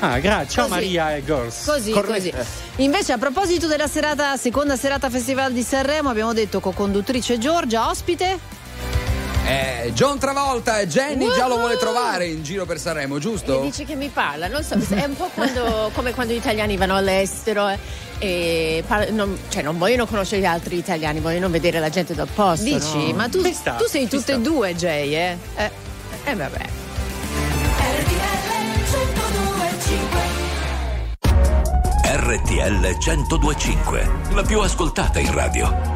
Ah, 0.00 0.18
grazie. 0.18 0.50
Ciao. 0.50 0.68
Maria 0.68 1.14
e 1.14 1.24
Girls. 1.24 1.64
Così, 1.64 1.92
così. 1.92 2.32
Invece, 2.76 3.12
a 3.12 3.18
proposito 3.18 3.66
della 3.66 3.86
serata, 3.86 4.36
seconda 4.36 4.76
serata 4.76 5.08
Festival 5.08 5.52
di 5.52 5.62
Sanremo, 5.62 6.08
abbiamo 6.10 6.32
detto 6.32 6.60
co-conduttrice 6.60 7.38
Giorgia, 7.38 7.88
ospite. 7.88 8.38
Eh, 9.48 9.92
John 9.94 10.18
Travolta 10.18 10.80
e 10.80 10.88
Jenny 10.88 11.32
già 11.32 11.46
lo 11.46 11.56
vuole 11.58 11.76
trovare 11.76 12.26
in 12.26 12.42
giro 12.42 12.66
per 12.66 12.80
Sanremo, 12.80 13.14
Mi 13.14 13.20
giusto? 13.20 13.60
dice 13.60 13.84
che 13.84 13.94
mi 13.94 14.08
parla, 14.08 14.48
non 14.48 14.64
so, 14.64 14.74
è 14.74 15.04
un 15.04 15.14
po' 15.14 15.30
quando- 15.32 15.90
come 15.94 16.12
quando 16.14 16.32
gli 16.32 16.36
italiani 16.36 16.76
vanno 16.76 16.96
all'estero 16.96 17.68
eh, 17.68 17.78
e 18.18 18.84
par- 18.84 19.10
non, 19.12 19.38
cioè 19.48 19.62
non 19.62 19.78
vogliono 19.78 20.06
conoscere 20.06 20.40
gli 20.40 20.46
altri 20.46 20.76
italiani, 20.78 21.20
vogliono 21.20 21.48
vedere 21.48 21.78
la 21.78 21.90
gente 21.90 22.12
dal 22.14 22.26
posto. 22.26 22.64
Dici, 22.64 23.10
no? 23.12 23.16
ma 23.16 23.28
tu, 23.28 23.40
tu 23.40 23.86
sei 23.88 24.08
tutte 24.08 24.32
e 24.32 24.40
due, 24.40 24.74
Jay, 24.74 25.14
eh? 25.14 25.36
Eh, 25.54 25.70
eh, 26.24 26.34
vabbè. 26.34 26.60
RTL 32.08 32.96
1025, 32.98 34.10
la 34.34 34.42
più 34.42 34.60
ascoltata 34.60 35.18
in 35.20 35.32
radio. 35.32 35.95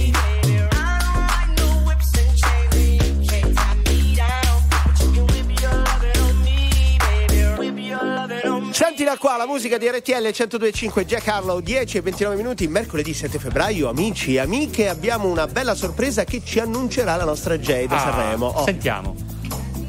Sentila 8.83 9.15
qua 9.15 9.37
la 9.37 9.45
musica 9.45 9.77
di 9.77 9.87
RTL 9.87 10.23
1025 10.23 11.05
Jack 11.05 11.27
Harlow 11.27 11.59
10 11.59 11.97
e 11.97 12.01
29 12.01 12.35
minuti 12.35 12.67
mercoledì 12.67 13.13
7 13.13 13.37
febbraio 13.37 13.87
amici 13.87 14.33
e 14.33 14.39
amiche 14.39 14.89
abbiamo 14.89 15.27
una 15.27 15.45
bella 15.45 15.75
sorpresa 15.75 16.23
che 16.23 16.41
ci 16.43 16.57
annuncerà 16.59 17.15
la 17.15 17.23
nostra 17.23 17.59
Jay 17.59 17.85
da 17.85 17.97
Ah, 17.97 17.99
Sanremo 17.99 18.47
Oh. 18.47 18.63
Sentiamo. 18.63 19.15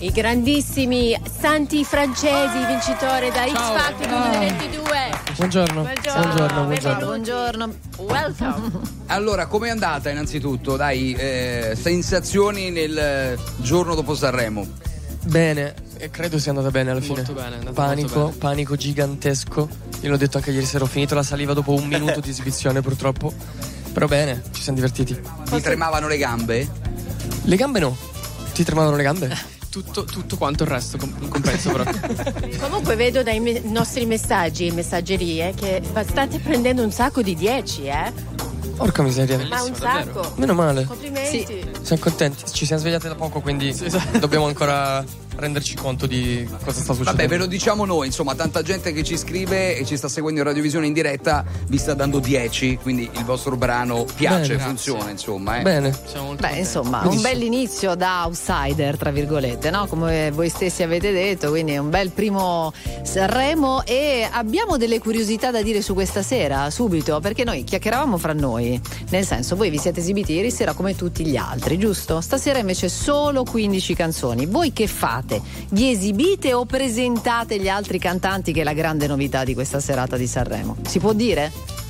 I 0.00 0.10
grandissimi 0.12 1.18
Santi 1.40 1.86
francesi, 1.86 2.58
vincitore 2.66 3.30
da 3.30 3.46
X 3.46 3.52
Factor 3.54 4.06
2022. 4.08 4.86
Buongiorno. 5.36 5.82
Buongiorno. 5.82 6.64
buongiorno. 6.64 7.04
Buongiorno. 7.06 7.74
Welcome. 7.96 8.80
Allora, 9.08 9.46
com'è 9.46 9.70
andata 9.70 10.10
innanzitutto? 10.10 10.76
Dai, 10.76 11.14
eh, 11.14 11.76
sensazioni 11.80 12.70
nel 12.70 13.38
giorno 13.56 13.94
dopo 13.94 14.14
Sanremo. 14.14 14.66
Bene, 15.24 15.74
e 15.98 16.10
credo 16.10 16.38
sia 16.38 16.50
andata 16.50 16.70
bene 16.70 16.90
alla 16.90 17.00
fine. 17.00 17.16
Molto 17.16 17.32
bene, 17.32 17.54
è 17.54 17.58
andata 17.58 17.72
panico, 17.72 18.08
molto 18.08 18.26
bene. 18.28 18.38
panico 18.38 18.76
gigantesco. 18.76 19.68
Io 20.00 20.10
l'ho 20.10 20.16
detto 20.16 20.36
anche 20.38 20.50
ieri 20.50 20.66
sera, 20.66 20.84
ho 20.84 20.88
finito 20.88 21.14
la 21.14 21.22
saliva 21.22 21.52
dopo 21.52 21.72
un 21.72 21.86
minuto 21.86 22.20
di 22.20 22.30
esibizione 22.30 22.80
purtroppo. 22.80 23.32
Però 23.92 24.06
bene, 24.06 24.42
ci 24.52 24.62
siamo 24.62 24.78
divertiti. 24.78 25.18
Ti 25.48 25.60
tremavano 25.60 26.08
le 26.08 26.16
gambe? 26.16 26.68
Le 27.44 27.56
gambe 27.56 27.78
no. 27.78 27.96
Ti 28.52 28.64
tremavano 28.64 28.96
le 28.96 29.02
gambe? 29.02 29.38
Tutto, 29.70 30.04
tutto 30.04 30.36
quanto 30.36 30.64
il 30.64 30.68
resto, 30.68 30.98
com- 30.98 31.28
compreso 31.28 31.70
però. 31.72 31.84
Comunque 32.60 32.94
vedo 32.96 33.22
dai 33.22 33.40
me- 33.40 33.60
nostri 33.60 34.04
messaggi 34.04 34.66
e 34.66 34.72
messaggerie 34.72 35.54
che 35.54 35.80
state 36.06 36.38
prendendo 36.40 36.82
un 36.82 36.90
sacco 36.90 37.22
di 37.22 37.34
10, 37.34 37.84
eh? 37.84 38.12
Porca 38.76 39.02
miseria. 39.02 39.38
Ma 39.48 39.62
un 39.62 39.74
sacco. 39.74 40.32
Meno 40.36 40.54
male. 40.54 40.84
Complimenti. 40.84 41.70
Siamo 41.82 42.02
contenti, 42.02 42.44
ci 42.52 42.64
siamo 42.66 42.80
svegliati 42.80 43.08
da 43.08 43.14
poco, 43.14 43.40
quindi 43.40 43.74
dobbiamo 44.18 44.46
ancora 44.46 45.04
renderci 45.36 45.74
conto 45.74 46.06
di 46.06 46.46
cosa 46.64 46.80
sta 46.80 46.92
succedendo. 46.92 47.10
Vabbè, 47.10 47.28
ve 47.28 47.36
lo 47.36 47.46
diciamo 47.46 47.84
noi, 47.84 48.06
insomma, 48.06 48.34
tanta 48.34 48.62
gente 48.62 48.92
che 48.92 49.02
ci 49.02 49.16
scrive 49.16 49.76
e 49.76 49.84
ci 49.84 49.96
sta 49.96 50.08
seguendo 50.08 50.40
in 50.40 50.46
radiovisione 50.46 50.86
in 50.86 50.92
diretta 50.92 51.44
vi 51.68 51.78
sta 51.78 51.94
dando 51.94 52.18
10, 52.18 52.78
quindi 52.82 53.08
il 53.12 53.24
vostro 53.24 53.56
brano 53.56 54.04
piace, 54.14 54.56
Bene. 54.56 54.68
funziona, 54.68 55.10
insomma. 55.10 55.58
Eh. 55.58 55.62
Bene. 55.62 55.96
Beh, 56.38 56.56
insomma, 56.58 56.98
un 56.98 57.08
Benissimo. 57.08 57.22
bell'inizio 57.22 57.94
da 57.94 58.24
outsider, 58.24 58.96
tra 58.96 59.10
virgolette, 59.10 59.70
no? 59.70 59.86
Come 59.86 60.30
voi 60.30 60.48
stessi 60.48 60.82
avete 60.82 61.12
detto, 61.12 61.50
quindi 61.50 61.72
è 61.72 61.78
un 61.78 61.90
bel 61.90 62.10
primo 62.10 62.72
Sanremo 63.02 63.84
e 63.84 64.28
abbiamo 64.30 64.76
delle 64.76 64.98
curiosità 64.98 65.50
da 65.50 65.62
dire 65.62 65.82
su 65.82 65.94
questa 65.94 66.22
sera, 66.22 66.70
subito, 66.70 67.20
perché 67.20 67.44
noi 67.44 67.64
chiacchieravamo 67.64 68.16
fra 68.18 68.32
noi, 68.32 68.80
nel 69.10 69.26
senso 69.26 69.56
voi 69.56 69.70
vi 69.70 69.78
siete 69.78 70.00
esibiti 70.00 70.32
ieri 70.32 70.50
sera 70.50 70.72
come 70.72 70.94
tutti 70.94 71.24
gli 71.24 71.36
altri, 71.36 71.78
giusto? 71.78 72.20
Stasera 72.20 72.58
invece 72.58 72.88
solo 72.88 73.44
15 73.44 73.94
canzoni. 73.94 74.46
Voi 74.46 74.72
che 74.72 74.86
fate? 74.86 75.21
Vi 75.70 75.90
esibite 75.90 76.52
o 76.52 76.64
presentate 76.64 77.58
gli 77.58 77.68
altri 77.68 77.98
cantanti 77.98 78.52
che 78.52 78.60
è 78.60 78.64
la 78.64 78.72
grande 78.72 79.06
novità 79.06 79.44
di 79.44 79.54
questa 79.54 79.80
serata 79.80 80.16
di 80.16 80.26
Sanremo? 80.26 80.76
Si 80.86 80.98
può 80.98 81.12
dire? 81.12 81.81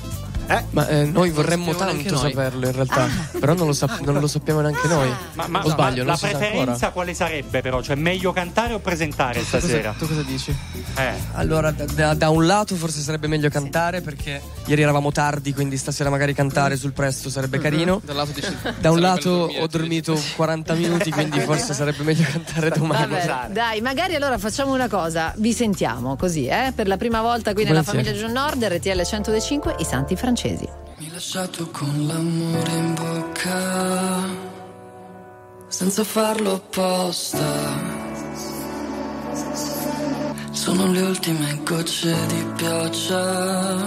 Ma 0.71 0.87
eh, 0.87 1.05
noi 1.05 1.29
vorremmo 1.29 1.73
tanto 1.75 2.17
saperlo 2.17 2.65
in 2.67 2.71
realtà, 2.73 3.07
però 3.39 3.53
non 3.53 3.67
lo, 3.67 3.73
sap- 3.73 3.99
non 4.01 4.19
lo 4.19 4.27
sappiamo 4.27 4.61
neanche 4.61 4.87
noi. 4.87 5.09
Ma, 5.33 5.47
ma- 5.47 5.63
o 5.63 5.69
sbaglio, 5.69 6.03
ma 6.03 6.03
non 6.03 6.05
la 6.07 6.15
sa 6.17 6.27
preferenza 6.27 6.89
quale 6.91 7.13
sarebbe 7.13 7.61
però? 7.61 7.81
Cioè 7.81 7.95
meglio 7.95 8.31
cantare 8.33 8.73
o 8.73 8.79
presentare 8.79 9.39
Cosa- 9.39 9.59
stasera? 9.59 9.93
tu 9.97 10.07
cosa 10.07 10.21
dici? 10.23 10.55
Eh. 10.97 11.13
Allora, 11.33 11.71
da, 11.71 11.85
da- 11.85 12.13
da 12.13 12.29
un 12.29 12.45
lato 12.45 12.75
forse 12.75 12.99
sarebbe 13.01 13.27
meglio 13.27 13.49
cantare 13.49 14.01
perché 14.01 14.41
ieri 14.65 14.81
eravamo 14.81 15.11
tardi, 15.11 15.53
quindi 15.53 15.77
stasera 15.77 16.09
magari 16.09 16.33
cantare 16.33 16.75
sul 16.77 16.93
presto 16.93 17.29
sarebbe 17.29 17.59
carino. 17.59 18.01
Dal 18.03 18.15
lato 18.15 18.31
dici- 18.31 18.55
Da 18.79 18.91
un 18.91 18.99
lato 18.99 19.29
dormire, 19.29 19.61
ho 19.61 19.67
dormito 19.67 20.21
40 20.35 20.73
minuti, 20.73 21.11
quindi 21.11 21.39
forse 21.41 21.73
sarebbe 21.73 22.03
meglio 22.03 22.25
cantare 22.31 22.69
domani. 22.69 23.11
Vabbè, 23.13 23.49
dai, 23.51 23.81
magari 23.81 24.15
allora 24.15 24.37
facciamo 24.37 24.73
una 24.73 24.87
cosa, 24.87 25.33
vi 25.37 25.53
sentiamo 25.53 26.15
così, 26.15 26.45
eh? 26.47 26.71
Per 26.75 26.87
la 26.87 26.97
prima 26.97 27.21
volta 27.21 27.53
qui 27.53 27.63
nella 27.63 27.81
Volentieri. 27.81 28.17
famiglia 28.17 28.27
John 28.27 28.59
Nord, 28.59 28.63
RTL 28.63 29.03
105, 29.03 29.75
i 29.79 29.83
Santi 29.85 30.15
Francesi. 30.43 30.67
Mi 30.97 31.05
hai 31.05 31.11
lasciato 31.11 31.69
con 31.69 32.05
l'amore 32.05 32.71
in 32.71 32.93
bocca, 32.93 34.27
senza 35.67 36.03
farlo 36.03 36.55
apposta. 36.55 38.01
Sono 40.51 40.91
le 40.91 41.01
ultime 41.01 41.61
gocce 41.63 42.13
di 42.27 42.45
pioggia, 42.57 43.85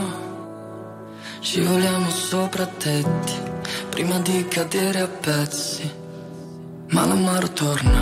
scivoliamo 1.41 2.11
sopra 2.11 2.67
tetti, 2.67 3.35
prima 3.91 4.19
di 4.21 4.47
cadere 4.49 5.01
a 5.01 5.09
pezzi. 5.09 6.05
Ma 6.89 7.05
l'amaro 7.05 7.51
torna, 7.53 8.01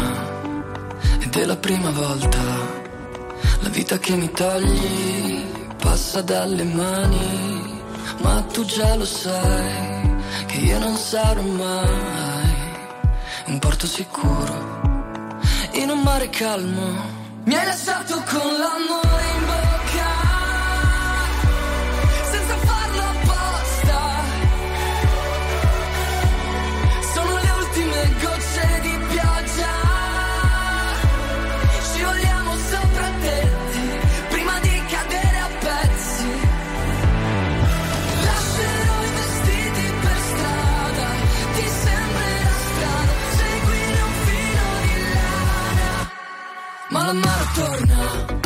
ed 1.19 1.35
è 1.35 1.45
la 1.45 1.57
prima 1.57 1.91
volta. 1.91 2.43
La 3.63 3.69
vita 3.71 3.99
che 3.99 4.15
mi 4.15 4.31
togli 4.31 5.43
passa 5.77 6.21
dalle 6.21 6.65
mani, 6.65 7.64
ma 8.19 8.43
tu 8.53 8.65
già 8.65 8.95
lo 8.95 9.05
sai 9.05 10.15
che 10.47 10.57
io 10.59 10.79
non 10.79 10.97
sarò 10.97 11.43
mai 11.43 12.55
un 13.47 13.59
porto 13.59 13.87
sicuro 13.87 14.83
in 15.73 15.91
un 15.91 16.01
mare 16.01 16.29
calmo. 16.31 17.23
Mi 17.45 17.55
hai 17.55 17.67
lasciato 17.67 18.23
con 18.27 18.59
l'amore 18.59 19.34
Ma 47.05 47.13
l'amaro 47.13 47.45
torna, 47.53 48.44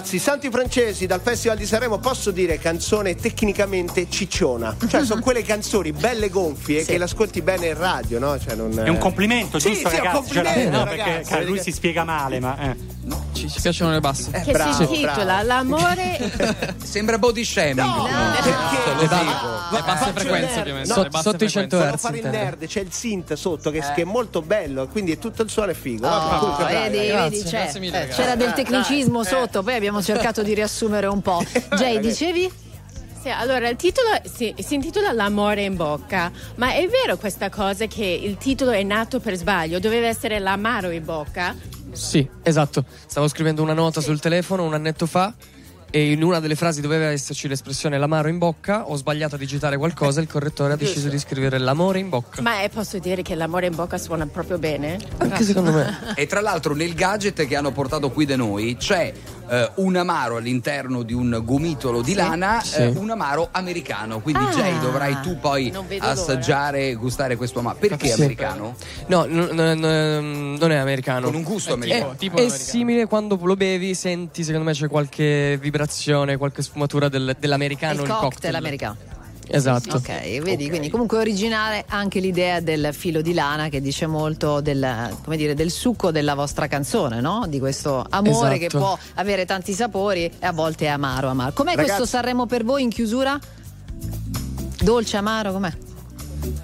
ragazzi, 0.00 0.18
Santi 0.18 0.48
Francesi 0.50 1.06
dal 1.06 1.20
Festival 1.20 1.58
di 1.58 1.66
Sanremo 1.66 1.98
posso 1.98 2.30
dire 2.30 2.58
canzone 2.58 3.14
tecnicamente 3.16 4.08
cicciona, 4.08 4.74
cioè 4.88 5.04
sono 5.04 5.20
quelle 5.20 5.42
canzoni 5.42 5.92
belle 5.92 6.30
gonfie 6.30 6.84
che 6.84 6.96
l'ascolti 6.96 7.42
bene 7.42 7.68
in 7.68 7.78
radio, 7.78 8.18
no? 8.18 8.38
Cioè 8.38 8.54
non... 8.54 8.78
È 8.78 8.88
un 8.88 8.96
complimento, 8.96 9.58
Sì, 9.58 9.72
giusto 9.72 9.90
sì, 9.90 9.96
è 9.96 9.98
un 9.98 10.04
ragazzi? 10.06 10.32
Cioè, 10.32 10.42
complimento, 10.42 10.78
no, 10.78 10.84
ragazzi, 10.84 11.10
perché 11.10 11.24
cioè, 11.26 11.44
lui 11.44 11.60
si 11.60 11.72
spiega 11.72 12.04
male, 12.04 12.40
ma... 12.40 12.58
eh. 12.58 12.89
Ci, 13.60 13.66
ci 13.66 13.76
piacciono 13.76 13.90
le 13.92 14.00
basse. 14.00 14.30
Eh, 14.32 14.40
che 14.42 14.52
bravo, 14.52 14.72
si 14.72 14.82
intitola 14.82 15.24
bravo. 15.24 15.46
L'amore 15.46 16.74
Sembra 16.82 17.18
body 17.18 17.44
shaming. 17.44 17.78
No, 17.78 18.06
perché 18.42 18.94
Le, 19.00 19.06
ba- 19.06 19.68
le 19.72 19.82
basse 19.82 20.12
frequenze, 20.12 20.60
ovviamente. 20.60 20.94
No, 20.94 21.02
le 21.02 21.08
basse 21.08 21.30
sotto 21.30 21.44
i 21.44 21.48
frequenze. 21.48 21.60
100 21.60 21.76
Devo 21.76 21.88
Hertz, 21.90 22.00
fare 22.02 22.18
il 22.18 22.26
nerd, 22.28 22.66
c'è 22.66 22.80
il 22.80 22.92
synth 22.92 23.32
sotto 23.34 23.70
che, 23.70 23.80
che 23.94 24.02
è 24.02 24.04
molto 24.04 24.42
bello, 24.42 24.86
quindi 24.88 25.18
tutto 25.18 25.42
il 25.42 25.50
suono 25.50 25.70
è 25.70 25.74
figo. 25.74 26.06
Oh, 26.08 26.38
comunque, 26.38 26.64
bravi, 26.64 26.96
vedi, 26.98 27.12
vedi, 27.12 27.42
c'è- 27.42 27.50
grazie 27.50 27.80
mille, 27.80 28.02
eh, 28.04 28.08
c'era 28.08 28.34
del 28.34 28.48
Eh, 28.48 28.52
tecnicismo 28.52 29.22
dai, 29.22 29.32
sotto, 29.32 29.62
poi 29.62 29.74
abbiamo 29.74 30.02
cercato 30.02 30.42
di 30.42 30.54
riassumere 30.54 31.06
un 31.06 31.20
po'. 31.20 31.42
Jay, 31.76 32.00
dicevi? 32.00 32.50
Sì, 33.22 33.28
allora 33.28 33.68
il 33.68 33.76
titolo 33.76 34.08
si, 34.34 34.54
si 34.58 34.74
intitola 34.74 35.12
L'amore 35.12 35.62
in 35.64 35.76
bocca, 35.76 36.32
ma 36.54 36.72
è 36.72 36.88
vero 36.88 37.18
questa 37.18 37.50
cosa 37.50 37.84
che 37.84 38.04
il 38.04 38.38
titolo 38.38 38.70
è 38.70 38.82
nato 38.82 39.20
per 39.20 39.34
sbaglio, 39.36 39.78
doveva 39.78 40.06
essere 40.06 40.38
l'amaro 40.38 40.88
in 40.88 41.04
bocca? 41.04 41.54
Sì, 41.92 42.28
esatto. 42.42 42.84
Stavo 43.06 43.28
scrivendo 43.28 43.62
una 43.62 43.74
nota 43.74 44.00
sul 44.00 44.20
telefono 44.20 44.64
un 44.64 44.74
annetto 44.74 45.06
fa 45.06 45.34
e 45.90 46.12
in 46.12 46.22
una 46.22 46.38
delle 46.38 46.54
frasi 46.54 46.80
doveva 46.80 47.06
esserci 47.06 47.48
l'espressione 47.48 47.98
l'amaro 47.98 48.28
in 48.28 48.38
bocca. 48.38 48.88
Ho 48.88 48.96
sbagliato 48.96 49.34
a 49.34 49.38
digitare 49.38 49.76
qualcosa 49.76 50.20
e 50.20 50.22
il 50.22 50.28
correttore 50.28 50.74
ha 50.74 50.76
deciso 50.76 51.08
di 51.08 51.18
scrivere 51.18 51.58
l'amore 51.58 51.98
in 51.98 52.08
bocca. 52.08 52.40
Ma 52.42 52.62
eh, 52.62 52.68
posso 52.68 52.98
dire 52.98 53.22
che 53.22 53.34
l'amore 53.34 53.66
in 53.66 53.74
bocca 53.74 53.98
suona 53.98 54.26
proprio 54.26 54.58
bene? 54.58 54.98
Anche 55.18 55.44
secondo 55.44 55.72
me. 55.72 55.98
E 56.20 56.26
tra 56.26 56.40
l'altro 56.40 56.74
nel 56.74 56.94
gadget 56.94 57.46
che 57.46 57.56
hanno 57.56 57.72
portato 57.72 58.10
qui 58.10 58.24
da 58.26 58.36
noi 58.36 58.76
c'è 58.76 59.12
eh, 59.50 59.70
un 59.76 59.96
amaro 59.96 60.36
all'interno 60.36 61.02
di 61.02 61.12
un 61.12 61.40
gomitolo 61.44 62.02
di 62.02 62.10
Sì. 62.10 62.16
lana, 62.16 62.60
Sì. 62.62 62.76
eh, 62.82 62.86
un 62.88 63.10
amaro 63.10 63.48
americano. 63.50 64.20
Quindi, 64.20 64.44
Ah. 64.44 64.50
Jay, 64.50 64.78
dovrai 64.78 65.20
tu 65.22 65.38
poi 65.38 65.72
assaggiare 65.98 66.88
e 66.88 66.94
gustare 66.94 67.36
questo 67.36 67.58
amaro. 67.58 67.76
Perché 67.78 68.08
Sì. 68.08 68.20
americano? 68.20 68.74
No, 69.06 69.24
n- 69.24 69.48
n- 69.52 69.78
n- 69.78 70.56
non 70.58 70.70
è 70.72 70.76
americano. 70.76 71.26
Con 71.26 71.34
un 71.34 71.42
gusto 71.42 71.70
È- 71.70 71.74
americano. 71.74 72.12
È, 72.12 72.16
Tipo 72.16 72.36
è 72.36 72.40
americano. 72.42 72.64
simile 72.70 73.06
quando 73.06 73.38
lo 73.42 73.56
bevi, 73.56 73.94
senti, 73.94 74.44
secondo 74.44 74.66
me 74.66 74.72
c'è 74.72 74.88
qualche 74.88 75.58
vibrazione, 75.60 76.36
qualche 76.36 76.62
sfumatura 76.62 77.08
del- 77.08 77.36
dell'americano. 77.38 78.02
il 78.02 78.08
il 78.08 78.16
cocktail 78.16 78.54
americano. 78.54 78.96
Esatto. 79.52 79.96
Ok, 79.96 80.40
vedi, 80.40 80.68
quindi 80.68 80.88
comunque 80.90 81.18
originale 81.18 81.84
anche 81.88 82.20
l'idea 82.20 82.60
del 82.60 82.90
filo 82.92 83.20
di 83.20 83.34
lana 83.34 83.68
che 83.68 83.80
dice 83.80 84.06
molto 84.06 84.60
del, 84.60 85.16
come 85.24 85.36
dire, 85.36 85.54
del 85.54 85.70
succo 85.70 86.10
della 86.10 86.34
vostra 86.34 86.66
canzone, 86.68 87.20
no? 87.20 87.46
Di 87.48 87.58
questo 87.58 88.04
amore 88.08 88.58
che 88.58 88.66
Esatto. 88.66 88.84
può 88.84 88.98
avere 89.14 89.44
tanti 89.46 89.72
sapori 89.72 90.24
e 90.38 90.46
a 90.46 90.52
volte 90.52 90.84
è 90.84 90.88
amaro, 90.88 91.28
amaro. 91.28 91.52
Com'è 91.52 91.74
Ragazzi- 91.74 91.96
questo 91.96 92.06
Sanremo 92.16 92.46
per 92.46 92.64
voi 92.64 92.82
in 92.82 92.90
chiusura? 92.90 93.38
Dolce, 94.82 95.16
amaro, 95.16 95.52
com'è? 95.52 95.72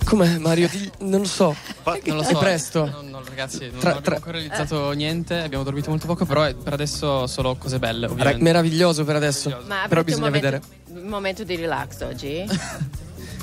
Com'è 0.06 0.38
Mario? 0.38 0.68
Di- 0.68 0.90
non 1.00 1.20
lo 1.22 1.26
so. 1.26 1.54
Non 1.82 2.16
lo 2.16 2.22
È 2.22 2.24
so. 2.24 2.38
presto. 2.38 2.84
Non- 2.86 3.10
non- 3.10 3.24
ragazzi, 3.28 3.68
non 3.68 3.70
Tra- 3.80 3.88
abbiamo 3.90 4.00
tra- 4.02 4.14
ancora 4.14 4.38
realizzato 4.38 4.90
niente, 4.92 5.40
abbiamo 5.42 5.64
dormito 5.64 5.90
molto 5.90 6.06
poco, 6.06 6.24
però 6.24 6.44
è- 6.44 6.54
per 6.54 6.72
adesso 6.74 7.26
solo 7.26 7.56
cose 7.56 7.78
belle, 7.80 8.06
ovviamente. 8.06 8.42
Meraviglioso 8.42 9.04
per 9.04 9.16
adesso. 9.16 9.50
Ma 9.66 9.86
Però 9.88 10.04
bisogna 10.04 10.26
un 10.26 10.32
momento, 10.32 10.60
vedere. 10.86 11.02
un 11.02 11.08
momento 11.08 11.42
di 11.44 11.56
relax 11.56 12.00
oggi? 12.02 12.44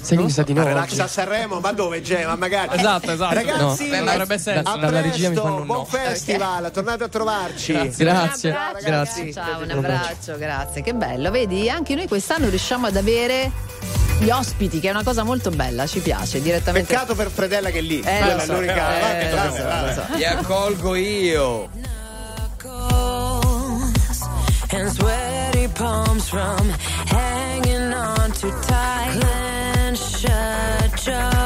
Sai 0.02 0.18
che 0.18 0.24
mi 0.24 0.30
sa 0.30 0.44
di 0.44 0.54
no. 0.54 0.64
Relax 0.64 1.00
a 1.00 1.08
Sanremo, 1.08 1.60
ma 1.60 1.72
dove 1.74 2.02
c'è? 2.02 2.26
Ma 2.26 2.36
magari. 2.36 2.78
Esatto, 2.78 3.12
esatto. 3.12 3.34
Ragazzi, 3.36 3.90
No. 3.90 4.04
Dovrebbe 4.04 4.34
essere. 4.34 4.60
a 4.60 4.78
Dalla 4.78 5.02
regia 5.02 5.30
mi 5.30 5.36
fanno 5.36 5.56
un 5.62 5.66
buon 5.66 5.78
no. 5.80 5.86
festival, 5.86 6.72
tornate 6.72 7.04
a 7.06 7.08
trovarci. 7.10 7.72
Grazie. 7.74 8.06
Grazie. 8.06 8.50
Un 8.52 8.56
abbraccio, 8.58 8.86
Grazie. 8.86 9.34
Ciao, 9.34 9.62
un 9.64 9.70
abbraccio, 9.70 10.38
grazie. 10.38 10.82
Che 10.82 10.94
bello, 10.94 11.30
vedi? 11.32 11.70
Anche 11.70 11.96
noi 11.96 12.08
quest'anno 12.08 12.48
riusciamo 12.50 12.88
ad 12.88 12.96
avere 12.98 13.52
gli 14.24 14.30
ospiti, 14.32 14.80
che 14.80 14.88
è 14.88 14.92
una 14.92 15.04
cosa 15.04 15.24
molto 15.24 15.50
bella, 15.50 15.86
ci 15.86 16.00
piace 16.00 16.42
direttamente. 16.42 16.94
Peccato 16.94 17.14
per 17.16 17.30
Fredella 17.30 17.70
che 17.70 17.80
è 17.80 17.82
lì. 17.82 18.00
Eh, 18.00 18.20
Quella 18.20 18.40
so, 18.40 18.54
l'unica. 18.54 19.20
eh, 19.20 19.26
che 19.26 19.32
lo 19.32 19.54
so, 19.54 19.64
lo 19.64 19.94
so. 19.94 20.16
Ti 20.16 20.24
accolgo 20.26 20.96
io. 20.96 21.70
and 24.76 24.90
sweaty 24.90 25.68
palms 25.68 26.28
from 26.30 26.68
hanging 27.06 27.94
on 27.94 28.32
too 28.32 28.50
tight. 28.64 29.20
Clench 29.20 30.00
shut 30.00 30.96
jaw. 31.04 31.43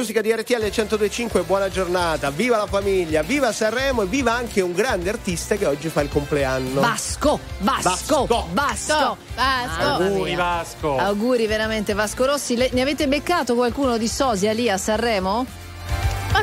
Musica 0.00 0.22
di 0.22 0.32
RTL 0.32 0.64
102.5, 0.64 1.44
buona 1.44 1.68
giornata, 1.68 2.30
viva 2.30 2.56
la 2.56 2.66
famiglia, 2.66 3.20
viva 3.20 3.52
Sanremo 3.52 4.00
e 4.00 4.06
viva 4.06 4.32
anche 4.32 4.62
un 4.62 4.72
grande 4.72 5.10
artista 5.10 5.56
che 5.56 5.66
oggi 5.66 5.90
fa 5.90 6.00
il 6.00 6.08
compleanno. 6.08 6.80
Vasco, 6.80 7.38
Vasco, 7.58 8.24
Vasco. 8.26 8.48
Vasco. 8.50 9.16
Vasco. 9.34 9.82
Auguri 9.82 10.34
Vasco. 10.34 10.96
Auguri 10.96 11.46
veramente 11.46 11.92
Vasco 11.92 12.24
Rossi. 12.24 12.56
Le- 12.56 12.70
ne 12.72 12.80
avete 12.80 13.08
beccato 13.08 13.54
qualcuno 13.54 13.98
di 13.98 14.08
Sosia 14.08 14.52
lì 14.52 14.70
a 14.70 14.78
Sanremo? 14.78 15.59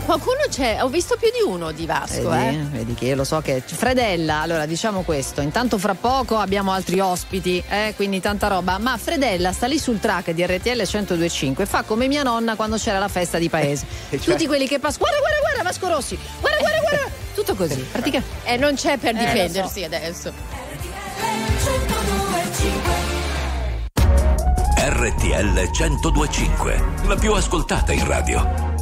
Qualcuno 0.08 0.38
c'è, 0.50 0.78
ho 0.82 0.88
visto 0.88 1.18
più 1.20 1.28
di 1.32 1.46
uno 1.46 1.74
di 1.74 1.86
Vasco, 1.86 2.30
Vedi, 2.30 2.56
eh. 2.56 2.60
vedi 2.72 2.94
che 2.94 3.08
io 3.08 3.16
lo 3.16 3.26
so 3.26 3.42
che 3.42 3.62
Fredella, 3.66 4.40
allora 4.40 4.66
diciamo 4.66 5.02
questo, 5.02 5.42
intanto 5.42 5.78
fra 5.78 5.96
poco 5.96 6.38
abbiamo 6.38 6.72
altri 6.72 7.02
ospiti, 7.02 7.62
eh, 7.68 7.92
quindi 7.94 8.22
tanta 8.22 8.48
roba, 8.48 8.78
ma 8.78 8.96
Fredella 8.96 9.52
sta 9.52 9.68
lì 9.68 9.78
sul 9.78 10.00
track 10.00 10.32
di 10.32 10.46
RTL 10.46 10.78
1025 10.78 11.66
e 11.66 11.68
fa 11.68 11.84
come 11.84 12.08
mia 12.08 12.24
nonna 12.24 12.56
quando 12.56 12.78
c'era 12.78 13.00
la 13.00 13.10
festa 13.10 13.38
di 13.38 13.50
paese. 13.50 13.86
Cioè? 14.18 14.20
Tutti 14.20 14.48
quelli 14.48 14.66
che 14.66 14.80
passano, 14.80 15.08
guarda, 15.10 15.20
guarda, 15.20 15.40
guarda 15.42 15.64
Vasco 15.64 15.88
Rossi, 15.94 16.18
guarda, 16.40 16.60
guarda, 16.60 16.80
guarda, 16.80 17.10
tutto 17.36 17.56
così, 17.56 17.86
praticamente. 17.92 18.34
E 18.46 18.56
non 18.56 18.76
c'è 18.76 18.98
per 18.98 19.14
Eh, 19.14 19.20
difendersi 19.20 19.80
so. 19.82 19.86
adesso. 19.86 20.34
RTL 24.80 25.70
1025, 25.70 26.84
la 27.08 27.16
più 27.18 27.34
ascoltata 27.34 27.92
in 27.92 28.08
radio. 28.08 28.77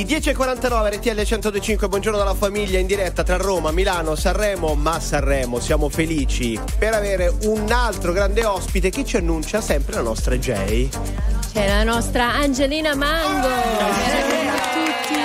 Milwaukee 0.00 0.32
10.49 0.32 0.94
RTL 0.94 1.14
1025 1.14 1.88
buongiorno 1.88 2.18
dalla 2.18 2.34
famiglia 2.34 2.78
in 2.78 2.86
diretta 2.86 3.22
tra 3.22 3.36
Roma, 3.36 3.70
Milano, 3.70 4.14
Sanremo 4.14 4.74
ma 4.74 4.98
Sanremo 4.98 5.60
siamo 5.60 5.88
felici 5.88 6.58
per 6.78 6.94
avere 6.94 7.32
un 7.42 7.70
altro 7.70 8.12
grande 8.12 8.44
ospite 8.44 8.90
che 8.90 9.04
ci 9.04 9.16
annuncia 9.16 9.60
sempre 9.60 9.94
la 9.94 10.02
nostra 10.02 10.36
Jay 10.36 10.88
C'è 11.52 11.66
la 11.66 11.84
nostra 11.84 12.32
Angelina 12.32 12.94
Mango. 12.94 13.48
Buonasera 13.48 14.52
a 14.52 14.58
tutti. 14.72 15.18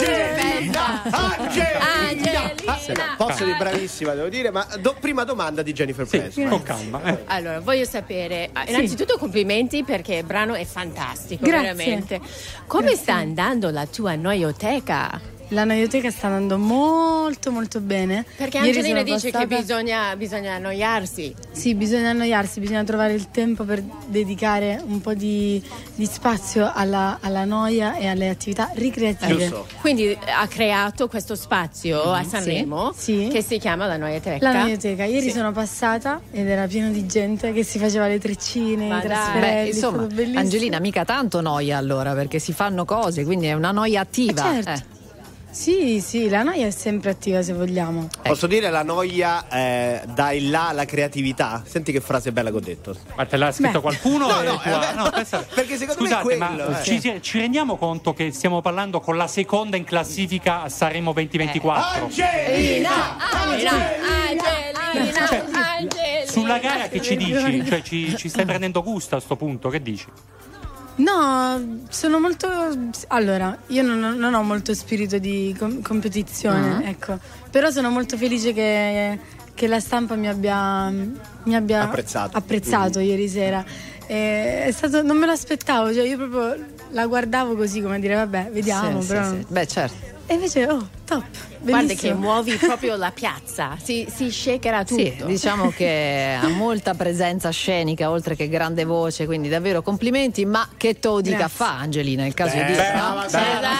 Angelina! 0.00 1.02
Angelina! 1.10 2.53
Posso 3.16 3.44
dire 3.44 3.56
bravissima 3.56 4.12
devo 4.14 4.28
dire 4.28 4.50
ma 4.50 4.66
do- 4.80 4.94
prima 5.00 5.24
domanda 5.24 5.62
di 5.62 5.72
Jennifer 5.72 6.06
Presley 6.06 6.48
con 6.48 6.62
calma 6.62 7.02
eh. 7.02 7.18
Allora, 7.26 7.60
voglio 7.60 7.84
sapere, 7.84 8.50
ah, 8.52 8.64
Sì. 8.64 8.70
innanzitutto 8.72 9.16
complimenti 9.18 9.82
perché 9.84 10.16
il 10.16 10.24
brano 10.24 10.54
è 10.54 10.64
fantastico, 10.64 11.44
Grazie. 11.46 11.72
veramente. 11.74 12.20
Come 12.66 12.94
sta 12.96 13.14
andando 13.14 13.70
la 13.70 13.86
tua 13.86 14.14
noioteca? 14.14 15.20
La 15.48 15.64
noioteca 15.64 16.10
sta 16.10 16.26
andando 16.28 16.58
molto 16.58 17.50
molto 17.52 17.80
bene. 17.80 18.24
Perché 18.36 18.58
Ieri 18.58 18.68
Angelina 18.78 19.02
dice 19.02 19.30
passata- 19.30 19.38
che 19.46 19.56
bisogna, 19.60 20.16
bisogna 20.16 20.54
annoiarsi. 20.54 21.34
Sì, 21.52 21.74
bisogna 21.74 22.10
annoiarsi, 22.10 22.60
bisogna 22.60 22.82
trovare 22.84 23.12
il 23.12 23.30
tempo 23.30 23.64
per 23.64 23.82
dedicare 24.06 24.82
un 24.84 25.00
po' 25.00 25.14
di, 25.14 25.62
di 25.94 26.06
spazio 26.06 26.70
alla, 26.72 27.18
alla 27.20 27.44
noia 27.44 27.96
e 27.96 28.06
alle 28.06 28.28
attività 28.30 28.70
ricreative. 28.74 29.52
Quindi 29.80 30.10
eh, 30.10 30.18
ha 30.34 30.46
creato 30.48 31.08
questo 31.08 31.34
spazio 31.34 32.00
a 32.12 32.24
Sanremo 32.24 32.92
che 33.04 33.42
si 33.46 33.58
chiama 33.58 33.86
la 33.86 33.96
Noieteca. 33.96 34.50
La 34.52 34.62
noioteca. 34.62 35.04
Ieri 35.04 35.26
Sì. 35.26 35.30
sono 35.36 35.52
passata 35.52 36.20
ed 36.30 36.48
era 36.48 36.66
pieno 36.66 36.90
di 36.90 37.06
gente 37.06 37.52
che 37.52 37.62
si 37.64 37.78
faceva 37.78 38.06
le 38.06 38.18
treccine, 38.18 38.88
Ma 38.88 38.98
i 38.98 39.02
trasferelli. 39.02 39.62
Beh, 39.62 39.66
insomma. 39.68 40.06
Angelina, 40.34 40.78
mica 40.80 41.04
tanto 41.04 41.40
noia 41.40 41.76
allora, 41.76 42.14
perché 42.14 42.38
si 42.38 42.52
fanno 42.52 42.84
cose, 42.84 43.24
quindi 43.24 43.46
è 43.46 43.52
una 43.52 43.70
noia 43.70 44.00
attiva. 44.00 44.58
Eh, 44.58 44.62
certo. 44.62 44.70
Eh. 44.70 44.93
Sì, 45.54 46.00
sì, 46.00 46.28
la 46.28 46.42
noia 46.42 46.66
è 46.66 46.70
sempre 46.72 47.10
attiva 47.10 47.40
se 47.40 47.52
vogliamo. 47.52 48.08
Posso 48.22 48.48
dire 48.48 48.70
la 48.70 48.82
noia 48.82 49.46
eh, 49.48 50.02
dà 50.12 50.32
il 50.32 50.50
là 50.50 50.70
alla 50.70 50.84
creatività? 50.84 51.62
Senti 51.64 51.92
che 51.92 52.00
frase 52.00 52.32
bella 52.32 52.50
che 52.50 52.56
ho 52.56 52.60
detto. 52.60 52.96
Ma 53.14 53.24
te 53.24 53.36
l'ha 53.36 53.52
scritto 53.52 53.70
Beh. 53.74 53.80
qualcuno? 53.80 54.26
No, 54.34 54.42
no, 54.42 54.58
tua- 54.60 54.90
eh, 54.90 54.94
no, 54.94 55.10
perché 55.54 55.76
secondo 55.76 56.02
me 56.02 56.08
Scusate, 56.08 56.22
quello, 56.22 56.44
ma 56.44 56.80
eh. 56.80 56.82
ci, 56.82 57.18
ci 57.20 57.38
rendiamo 57.38 57.76
conto 57.76 58.12
che 58.14 58.32
stiamo 58.32 58.60
parlando 58.60 58.98
con 58.98 59.16
la 59.16 59.28
seconda 59.28 59.76
in 59.76 59.84
classifica 59.84 60.62
a 60.62 60.68
Sanremo 60.68 61.12
2024? 61.12 62.04
Angelina, 62.06 63.16
Angelina, 63.30 63.70
Angelina, 64.92 65.26
Cioè, 65.26 65.44
Angelina. 65.52 66.26
Sulla 66.26 66.58
gara 66.58 66.88
che 66.88 67.00
ci 67.00 67.16
dici? 67.16 67.64
Cioè, 67.64 67.80
ci, 67.82 68.16
ci 68.16 68.28
stai 68.28 68.44
prendendo 68.44 68.82
gusto 68.82 69.14
a 69.14 69.20
sto 69.20 69.36
punto? 69.36 69.68
Che 69.68 69.80
dici? 69.80 70.06
No, 70.96 71.80
sono 71.90 72.20
molto. 72.20 72.46
Allora, 73.08 73.56
io 73.68 73.82
non, 73.82 74.16
non 74.16 74.32
ho 74.34 74.42
molto 74.42 74.74
spirito 74.74 75.18
di 75.18 75.54
com- 75.58 75.82
competizione, 75.82 76.76
Mhm. 76.76 76.82
ecco. 76.86 77.18
Però 77.50 77.70
sono 77.70 77.90
molto 77.90 78.16
felice 78.16 78.52
che, 78.52 79.18
che 79.54 79.66
la 79.66 79.80
stampa 79.80 80.14
mi 80.14 80.28
abbia, 80.28 80.88
mi 80.90 81.54
abbia 81.56 81.82
Apprezzato. 81.82 82.36
apprezzato 82.36 83.00
Mhm. 83.00 83.04
ieri 83.06 83.28
sera. 83.28 83.64
E 84.06 84.64
è 84.64 84.70
stato, 84.70 85.02
non 85.02 85.16
me 85.16 85.26
lo 85.26 85.32
aspettavo, 85.32 85.92
cioè 85.92 86.04
io 86.06 86.16
proprio 86.16 86.64
la 86.90 87.06
guardavo 87.06 87.56
così 87.56 87.80
come 87.80 87.98
dire, 87.98 88.14
vabbè, 88.14 88.50
vediamo. 88.52 89.00
Sì, 89.00 89.06
però... 89.08 89.30
sì, 89.30 89.36
sì. 89.38 89.46
Beh, 89.48 89.66
certo. 89.66 90.12
E 90.26 90.34
invece, 90.34 90.66
oh, 90.66 90.88
top. 91.04 91.22
Guarda 91.58 91.86
che 91.88 91.94
bellissimo. 91.94 92.18
muovi 92.18 92.54
proprio 92.56 92.96
la 92.96 93.10
piazza, 93.10 93.76
si, 93.82 94.06
si 94.14 94.30
shakerà 94.30 94.84
tutto. 94.84 95.00
Sì, 95.02 95.22
diciamo 95.24 95.70
che 95.70 96.36
ha 96.40 96.48
molta 96.48 96.94
presenza 96.94 97.50
scenica 97.50 98.10
oltre 98.10 98.34
che 98.34 98.48
grande 98.48 98.84
voce, 98.84 99.26
quindi 99.26 99.48
davvero 99.48 99.82
complimenti, 99.82 100.44
ma 100.46 100.66
che 100.76 100.98
to 100.98 101.20
dica 101.20 101.36
Grazie. 101.36 101.56
fa 101.56 101.78
Angelina, 101.78 102.24
è 102.24 102.26
il 102.26 102.34
caso 102.34 102.54
di 102.54 102.60
Beh, 102.60 102.66
dire. 102.66 102.90
brava, 102.92 103.22
no? 103.22 103.28
Sara, 103.28 103.70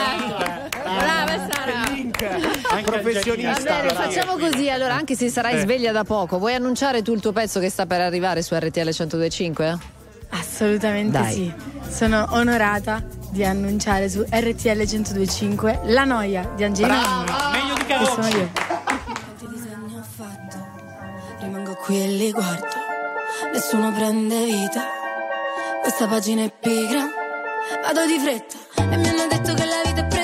Brava 0.83 1.49
Sara. 1.51 2.83
professionista. 2.83 3.53
Va 3.75 3.81
bene, 3.81 3.95
facciamo 3.95 4.37
così, 4.37 4.69
allora 4.71 4.95
anche 4.95 5.15
se 5.16 5.29
sarai 5.31 5.57
Eh. 5.57 5.61
sveglia 5.61 5.93
da 5.93 6.05
poco, 6.05 6.39
vuoi 6.39 6.55
annunciare 6.55 7.03
tu 7.03 7.12
il 7.15 7.21
tuo 7.21 7.33
pezzo 7.33 7.59
che 7.61 7.71
sta 7.71 7.87
per 7.87 8.01
arrivare 8.01 8.43
su 8.43 8.55
RTL 8.55 8.81
1025? 8.81 9.79
Assolutamente 10.39 11.19
Dai. 11.19 11.32
sì. 11.32 11.52
Sono 11.89 12.27
onorata 12.31 13.02
di 13.31 13.44
annunciare 13.44 14.09
su 14.09 14.20
RTL 14.28 14.77
1025 14.77 15.81
La 15.85 16.05
noia 16.05 16.51
di 16.56 16.65
Angelina. 16.65 17.24
Meglio 17.52 17.74
di 17.74 17.85
Che 17.85 18.05
sono 18.05 18.27
io. 18.28 18.51
disegni 19.48 19.97
ho 19.97 20.05
fatto 20.16 20.56
Rimango 21.40 21.74
qui 21.77 22.02
e 22.02 22.06
li 22.09 22.31
guardo 22.32 22.66
Nessuno 23.52 23.93
prende 23.93 24.44
vita 24.44 24.82
Questa 25.82 26.06
pagina 26.06 26.43
è 26.43 26.52
pigra 26.59 27.05
Vado 27.82 28.06
di 28.06 28.19
fretta 28.19 28.56
E 28.93 28.97
mi 28.97 29.09
hanno 29.09 29.27
detto 29.28 29.55
che 29.55 29.65
la 29.65 29.81
vita 29.85 30.01
è 30.01 30.06
preziosa 30.06 30.23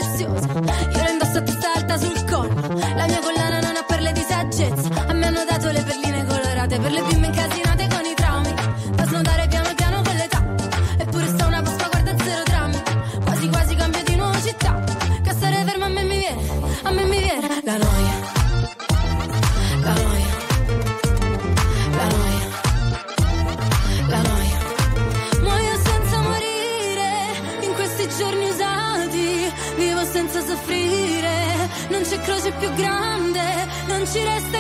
più 32.61 32.73
grande. 32.74 33.41
Non 33.87 34.07
ci 34.07 34.23
resta 34.23 34.60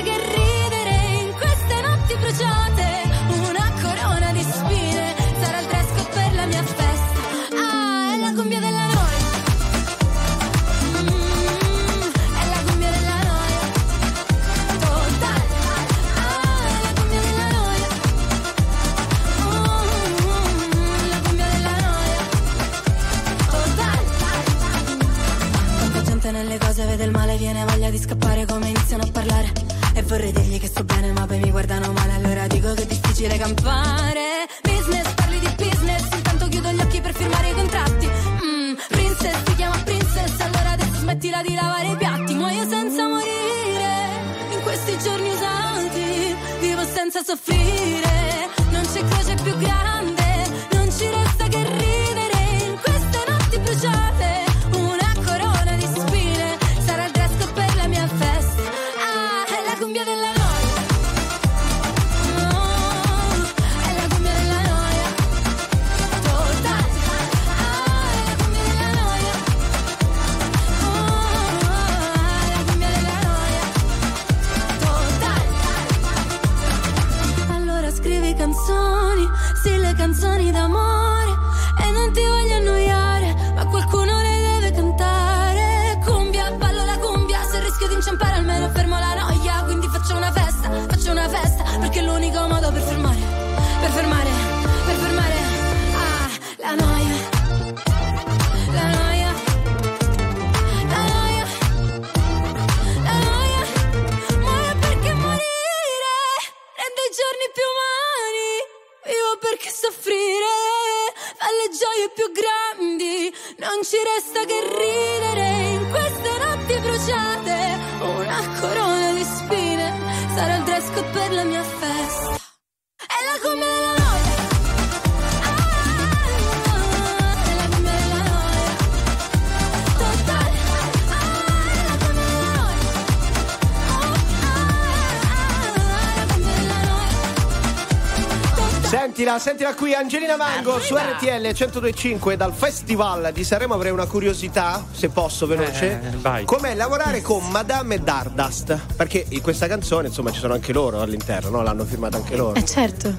Sentila, 139.40 139.74
qui, 139.74 139.94
Angelina 139.94 140.36
Mango 140.36 140.78
su 140.80 140.94
RTL 140.94 141.40
1025 141.40 142.36
dal 142.36 142.52
Festival 142.52 143.30
di 143.32 143.42
Sanremo 143.42 143.72
avrei 143.72 143.90
una 143.90 144.04
curiosità, 144.04 144.84
se 144.92 145.08
posso, 145.08 145.46
veloce. 145.46 145.92
Eh, 145.92 146.16
vai. 146.18 146.44
Com'è 146.44 146.74
lavorare 146.74 147.22
con 147.22 147.48
Madame 147.48 147.94
e 147.94 147.98
Dardust? 148.00 148.78
Perché 148.94 149.24
in 149.30 149.40
questa 149.40 149.66
canzone, 149.66 150.08
insomma, 150.08 150.30
ci 150.30 150.40
sono 150.40 150.52
anche 150.52 150.74
loro 150.74 151.00
all'interno, 151.00 151.48
no? 151.48 151.62
L'hanno 151.62 151.86
firmata 151.86 152.18
anche 152.18 152.36
loro. 152.36 152.54
Eh 152.54 152.66
certo. 152.66 153.14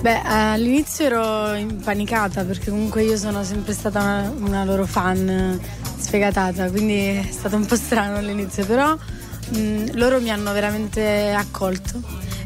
Beh, 0.00 0.20
all'inizio 0.22 1.06
ero 1.06 1.54
impanicata 1.54 2.44
perché 2.44 2.70
comunque 2.70 3.02
io 3.02 3.16
sono 3.16 3.42
sempre 3.42 3.72
stata 3.72 3.98
una, 4.00 4.32
una 4.38 4.64
loro 4.64 4.86
fan 4.86 5.28
eh, 5.28 5.58
sfegatata, 5.98 6.70
quindi 6.70 6.94
è 6.94 7.26
stato 7.32 7.56
un 7.56 7.66
po' 7.66 7.74
strano 7.74 8.18
all'inizio, 8.18 8.64
però 8.64 8.94
mh, 8.94 9.96
loro 9.96 10.20
mi 10.20 10.30
hanno 10.30 10.52
veramente 10.52 11.32
accolto 11.32 12.00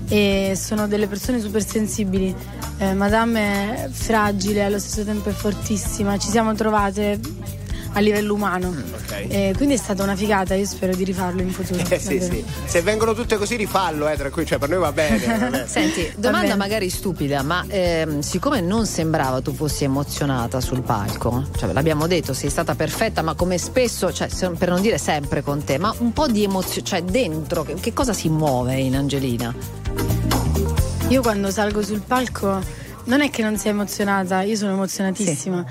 e 0.09 0.55
sono 0.57 0.89
delle 0.89 1.07
persone 1.07 1.41
super 1.41 1.63
sensibili. 1.63 2.35
Eh, 2.79 2.95
Madame 2.95 3.85
è 3.85 3.89
fragile, 3.91 4.65
allo 4.65 4.79
stesso 4.79 5.05
tempo 5.05 5.29
è 5.29 5.33
fortissima, 5.33 6.17
ci 6.17 6.31
siamo 6.31 6.55
trovate 6.55 7.19
a 7.93 8.01
livello 8.01 8.35
umano. 8.35 8.75
E 9.11 9.53
quindi 9.57 9.75
è 9.75 9.79
stata 9.79 10.03
una 10.03 10.15
figata, 10.15 10.55
io 10.55 10.65
spero 10.65 10.95
di 10.95 11.05
rifarlo 11.05 11.43
in 11.43 11.51
futuro. 11.51 11.77
Eh, 11.89 11.99
sì, 11.99 12.21
sì. 12.21 12.45
Se 12.67 12.83
vengono 12.83 13.15
tutte 13.15 13.37
così 13.39 13.57
rifallo, 13.57 14.09
eh, 14.09 14.17
tranquillo, 14.17 14.47
cioè 14.47 14.59
per 14.59 14.69
noi 14.69 14.79
va 14.79 14.93
bene. 14.93 15.19
va 15.19 15.37
bene. 15.37 15.67
Senti, 15.69 16.13
domanda 16.17 16.55
magari 16.55 16.91
stupida, 16.91 17.43
ma 17.43 17.65
ehm, 17.67 18.21
siccome 18.21 18.61
non 18.61 18.87
sembrava 18.87 19.41
tu 19.41 19.55
fossi 19.55 19.85
emozionata 19.85 20.61
sul 20.61 20.83
palco, 20.83 21.49
cioè 21.57 21.73
l'abbiamo 21.73 22.07
detto, 22.07 22.35
sei 22.35 22.51
stata 22.51 22.75
perfetta, 22.75 23.23
ma 23.23 23.35
come 23.35 23.59
spesso, 23.59 24.13
cioè, 24.13 24.29
per 24.57 24.69
non 24.69 24.83
dire 24.83 24.99
sempre 24.99 25.43
con 25.43 25.65
te, 25.65 25.79
ma 25.79 25.95
un 25.99 26.13
po' 26.13 26.27
di 26.29 26.45
emozione, 26.45 26.87
cioè 26.87 27.03
dentro, 27.03 27.65
che, 27.65 27.75
che 27.75 27.93
cosa 27.93 28.13
si 28.13 28.29
muove 28.29 28.77
in 28.77 28.97
Angelina? 28.97 30.18
Io 31.09 31.23
quando 31.23 31.51
salgo 31.51 31.83
sul 31.83 32.03
palco 32.07 32.63
non 33.05 33.23
è 33.23 33.31
che 33.31 33.43
non 33.43 33.57
sia 33.57 33.71
emozionata, 33.71 34.43
io 34.43 34.57
sono 34.57 34.73
emozionatissima. 34.73 35.65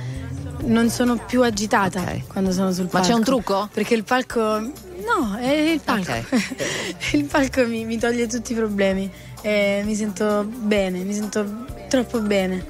Non 0.61 0.89
sono 0.89 1.15
più 1.17 1.43
agitata 1.43 2.03
quando 2.25 2.51
sono 2.51 2.71
sul 2.71 2.85
Ma 2.85 2.89
palco. 2.89 3.07
c'è 3.07 3.13
un 3.13 3.23
trucco? 3.23 3.69
Perché 3.71 3.93
il 3.93 4.03
palco. 4.03 4.59
No, 4.59 5.37
è 5.39 5.51
il 5.51 5.79
palco. 5.81 6.11
il 7.13 7.25
palco 7.25 7.67
mi, 7.67 7.85
mi 7.85 7.99
toglie 7.99 8.25
tutti 8.25 8.53
i 8.53 8.55
problemi. 8.55 9.09
E 9.41 9.83
mi 9.85 9.93
sento 9.93 10.43
bene, 10.43 11.03
mi 11.03 11.13
sento 11.13 11.65
troppo 11.87 12.19
bene. 12.19 12.65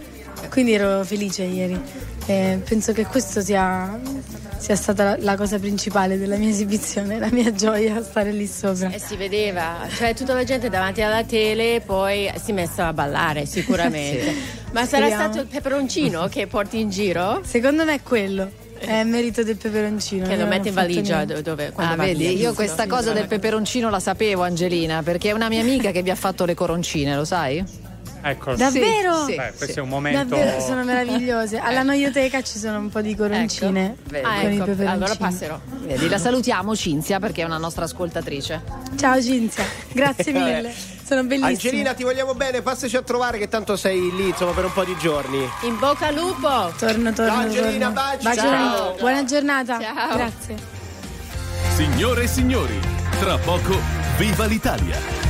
Quindi 0.49 0.73
ero 0.73 1.05
felice 1.05 1.43
ieri. 1.43 1.81
E 2.29 2.59
penso 2.67 2.91
che 2.91 3.05
questo 3.05 3.39
sia, 3.41 3.97
sia 4.57 4.75
stata 4.75 5.03
la, 5.03 5.17
la 5.19 5.35
cosa 5.37 5.57
principale 5.59 6.17
della 6.17 6.35
mia 6.35 6.49
esibizione, 6.49 7.19
la 7.19 7.29
mia 7.31 7.53
gioia 7.53 8.03
stare 8.03 8.31
lì 8.31 8.45
sopra. 8.47 8.91
E 8.91 8.99
si 8.99 9.15
vedeva, 9.15 9.87
cioè 9.95 10.13
tutta 10.13 10.33
la 10.33 10.43
gente 10.43 10.67
davanti 10.69 11.01
alla 11.01 11.23
tele 11.23 11.81
poi 11.85 12.29
si 12.43 12.51
è 12.51 12.53
messa 12.53 12.87
a 12.87 12.93
ballare 12.93 13.45
sicuramente. 13.45 14.33
Ma 14.73 14.85
sarà 14.85 15.05
Speriamo. 15.05 15.23
stato 15.31 15.39
il 15.39 15.47
peperoncino 15.47 16.27
che 16.27 16.47
porti 16.47 16.79
in 16.79 16.89
giro? 16.89 17.41
Secondo 17.45 17.85
me 17.85 17.93
è 17.95 18.01
quello. 18.03 18.51
È 18.77 19.03
merito 19.03 19.41
del 19.43 19.55
peperoncino. 19.55 20.27
Che 20.27 20.33
lo 20.35 20.41
non 20.41 20.49
metti 20.49 20.67
in 20.67 20.73
valigia 20.73 21.15
niente. 21.15 21.33
do- 21.35 21.41
dove, 21.41 21.71
quando 21.71 21.93
Ah, 21.93 21.95
vai 21.95 22.13
vedi, 22.13 22.37
io 22.37 22.53
questa 22.53 22.85
cosa 22.87 23.13
del 23.13 23.25
peperoncino 23.27 23.89
la 23.89 23.99
sapevo, 24.01 24.43
Angelina, 24.43 25.01
perché 25.01 25.29
è 25.29 25.31
una 25.31 25.47
mia 25.47 25.61
amica 25.61 25.91
che 25.91 26.03
vi 26.03 26.09
ha 26.11 26.15
fatto 26.15 26.43
le 26.43 26.53
coroncine, 26.53 27.15
lo 27.15 27.23
sai? 27.25 27.63
Ecco, 28.21 28.55
Davvero? 28.55 29.25
Sì, 29.25 29.35
Beh, 29.35 29.53
questo 29.55 29.79
è 29.79 29.81
un 29.83 29.89
momento. 29.89 30.35
Davvero 30.35 30.59
sono 30.59 30.83
meravigliose. 30.83 31.57
Alla 31.59 31.83
noioteca 31.83 32.41
ci 32.41 32.57
sono 32.59 32.77
un 32.79 32.89
po' 32.89 33.01
di 33.01 33.15
coroncine 33.15 33.95
vedi. 34.09 34.23
con 34.23 34.31
Ah, 34.31 34.41
i 34.41 34.45
ecco, 34.55 34.65
peperoncini. 34.65 34.87
allora 34.89 35.15
passerò. 35.15 35.59
Vedi, 35.81 36.09
la 36.09 36.17
salutiamo 36.17 36.75
Cinzia 36.75 37.19
perché 37.19 37.43
è 37.43 37.45
una 37.45 37.57
nostra 37.57 37.85
ascoltatrice. 37.85 38.61
Ciao 38.97 39.21
Cinzia, 39.21 39.63
grazie 39.93 40.31
mille. 40.33 40.73
Sono 41.07 41.21
bellissima. 41.23 41.47
Angelina, 41.47 41.93
ti 41.93 42.03
vogliamo 42.03 42.33
bene, 42.33 42.61
passaci 42.61 42.97
a 42.97 43.01
trovare 43.01 43.37
che 43.37 43.47
tanto 43.47 43.77
sei 43.77 44.13
lì, 44.13 44.27
insomma, 44.27 44.51
per 44.51 44.65
un 44.65 44.73
po' 44.73 44.83
di 44.83 44.95
giorni. 44.99 45.47
In 45.61 45.77
bocca 45.79 46.07
al 46.07 46.15
lupo! 46.15 46.73
Torno, 46.77 47.13
torno. 47.13 47.31
Ciao, 47.31 47.39
Angelina, 47.39 47.91
torno. 47.91 47.93
baci, 47.93 48.23
Bacioni. 48.23 48.49
ciao. 48.49 48.95
Buona 48.99 49.23
giornata. 49.23 49.79
Ciao. 49.79 50.15
Grazie. 50.17 50.55
Signore 51.75 52.23
e 52.23 52.27
signori, 52.27 52.77
tra 53.19 53.37
poco 53.37 53.79
viva 54.17 54.45
l'Italia! 54.45 55.26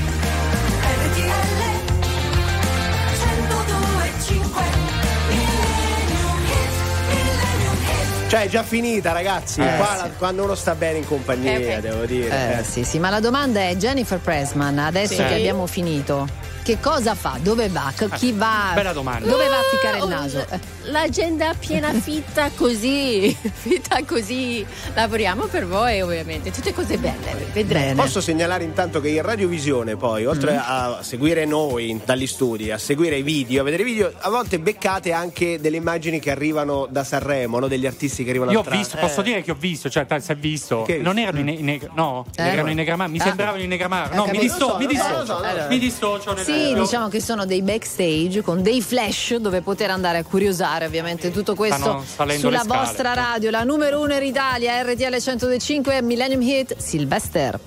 Cioè, 8.28 8.42
è 8.44 8.48
già 8.50 8.62
finita, 8.64 9.14
ragazzi. 9.14 9.62
Eh, 9.62 9.76
Qua 9.78 9.88
sì. 9.92 9.98
la- 10.02 10.10
quando 10.18 10.44
uno 10.44 10.54
sta 10.56 10.76
bene 10.76 10.98
in 10.98 11.06
compagnia, 11.08 11.54
Eh, 11.54 11.76
ok. 11.76 11.80
devo 11.80 12.06
dire. 12.06 12.30
Eh, 12.56 12.60
eh. 12.60 12.64
sì, 12.64 12.84
sì, 12.84 13.00
ma 13.00 13.10
la 13.10 13.22
domanda 13.22 13.62
è 13.62 13.74
Jennifer 13.78 14.20
Pressman, 14.20 14.78
adesso 14.80 15.14
Sì. 15.14 15.24
che 15.26 15.34
abbiamo 15.36 15.66
finito, 15.66 16.28
che 16.68 16.80
cosa 16.82 17.16
fa? 17.16 17.40
Dove 17.42 17.70
va? 17.70 17.94
C- 17.96 18.10
Chi 18.16 18.34
va? 18.34 18.72
bella 18.74 18.92
domanda. 18.92 19.26
Dove 19.26 19.48
va 19.48 19.56
a 19.58 19.62
ficcare 19.72 20.00
il 20.00 20.08
naso? 20.08 20.46
L'agenda 20.90 21.54
piena 21.58 21.94
fitta 21.94 22.50
così, 22.54 23.34
fitta 23.40 24.04
così. 24.06 24.66
Lavoriamo 24.94 25.46
per 25.46 25.66
voi 25.66 26.02
ovviamente, 26.02 26.52
tutte 26.52 26.74
cose 26.74 26.98
belle, 26.98 27.48
vedrete. 27.54 27.94
Posso 27.96 28.20
segnalare 28.20 28.66
intanto 28.66 29.00
che 29.00 29.08
in 29.08 29.22
radiovisione 29.22 29.96
poi, 29.96 30.26
oltre 30.26 30.56
Mm. 30.56 30.60
a 30.62 31.00
seguire 31.04 31.46
noi 31.46 32.02
dagli 32.04 32.28
studi, 32.28 32.70
a 32.70 32.78
seguire 32.78 33.16
i 33.18 33.22
video, 33.22 33.62
a 33.62 33.64
vedere 33.64 33.84
i 33.84 33.86
video, 33.86 34.12
a 34.18 34.30
volte 34.30 34.60
beccate 34.60 35.14
anche 35.14 35.62
delle 35.62 35.78
immagini 35.78 36.20
che 36.20 36.32
arrivano 36.32 36.86
da 36.90 37.06
Sanremo, 37.06 37.60
no? 37.60 37.68
degli 37.70 37.86
artisti 37.86 38.26
che 38.26 38.30
arrivano 38.32 38.52
Io 38.52 38.58
ho 38.58 38.62
al 38.62 38.68
tra- 38.68 38.76
visto, 38.78 38.98
posso 38.98 39.22
eh. 39.22 39.24
dire 39.24 39.42
che 39.42 39.52
ho 39.52 39.58
visto, 39.58 39.90
cioè 39.90 40.06
si 40.20 40.32
è 40.34 40.36
visto. 40.36 40.82
Che 40.84 40.98
Non 40.98 41.16
visto? 41.16 41.30
erano 41.30 41.50
in, 41.50 41.70
in- 41.70 41.90
no, 41.96 42.26
Eh? 42.36 42.44
erano 42.44 42.70
in 42.70 42.76
negramaro, 42.76 43.10
mi 43.10 43.20
Ah. 43.20 43.24
sembravano 43.24 43.62
in 43.64 43.70
negramaro. 43.70 44.12
Eh, 44.12 44.16
No, 44.18 44.26
mi 44.26 44.38
disso- 44.40 44.76
mi 44.78 44.84
so, 44.84 44.88
dissocio. 44.90 45.16
lo 45.20 45.26
so. 45.26 45.68
Mi 45.70 45.80
dissocio 45.80 46.34
nel 46.34 46.44
Sì, 46.46 46.57
diciamo 46.74 47.08
che 47.08 47.22
sono 47.22 47.46
dei 47.46 47.62
backstage 47.62 48.42
con 48.42 48.62
dei 48.62 48.82
flash 48.82 49.36
dove 49.36 49.62
poter 49.62 49.92
andare 49.92 50.20
a 50.20 50.24
curiosare 50.24 50.86
ovviamente 50.86 51.32
tutto 51.32 51.56
questo 51.56 52.04
sulla 52.38 52.64
vostra 52.66 53.14
radio, 53.14 53.50
la 53.50 53.64
numero 53.64 54.02
uno 54.02 54.16
in 54.16 54.24
Italia, 54.24 54.82
RTL 54.82 55.18
105 55.18 56.02
Millennium 56.02 56.42
Hit, 56.42 56.78
Sylvester. 56.78 57.60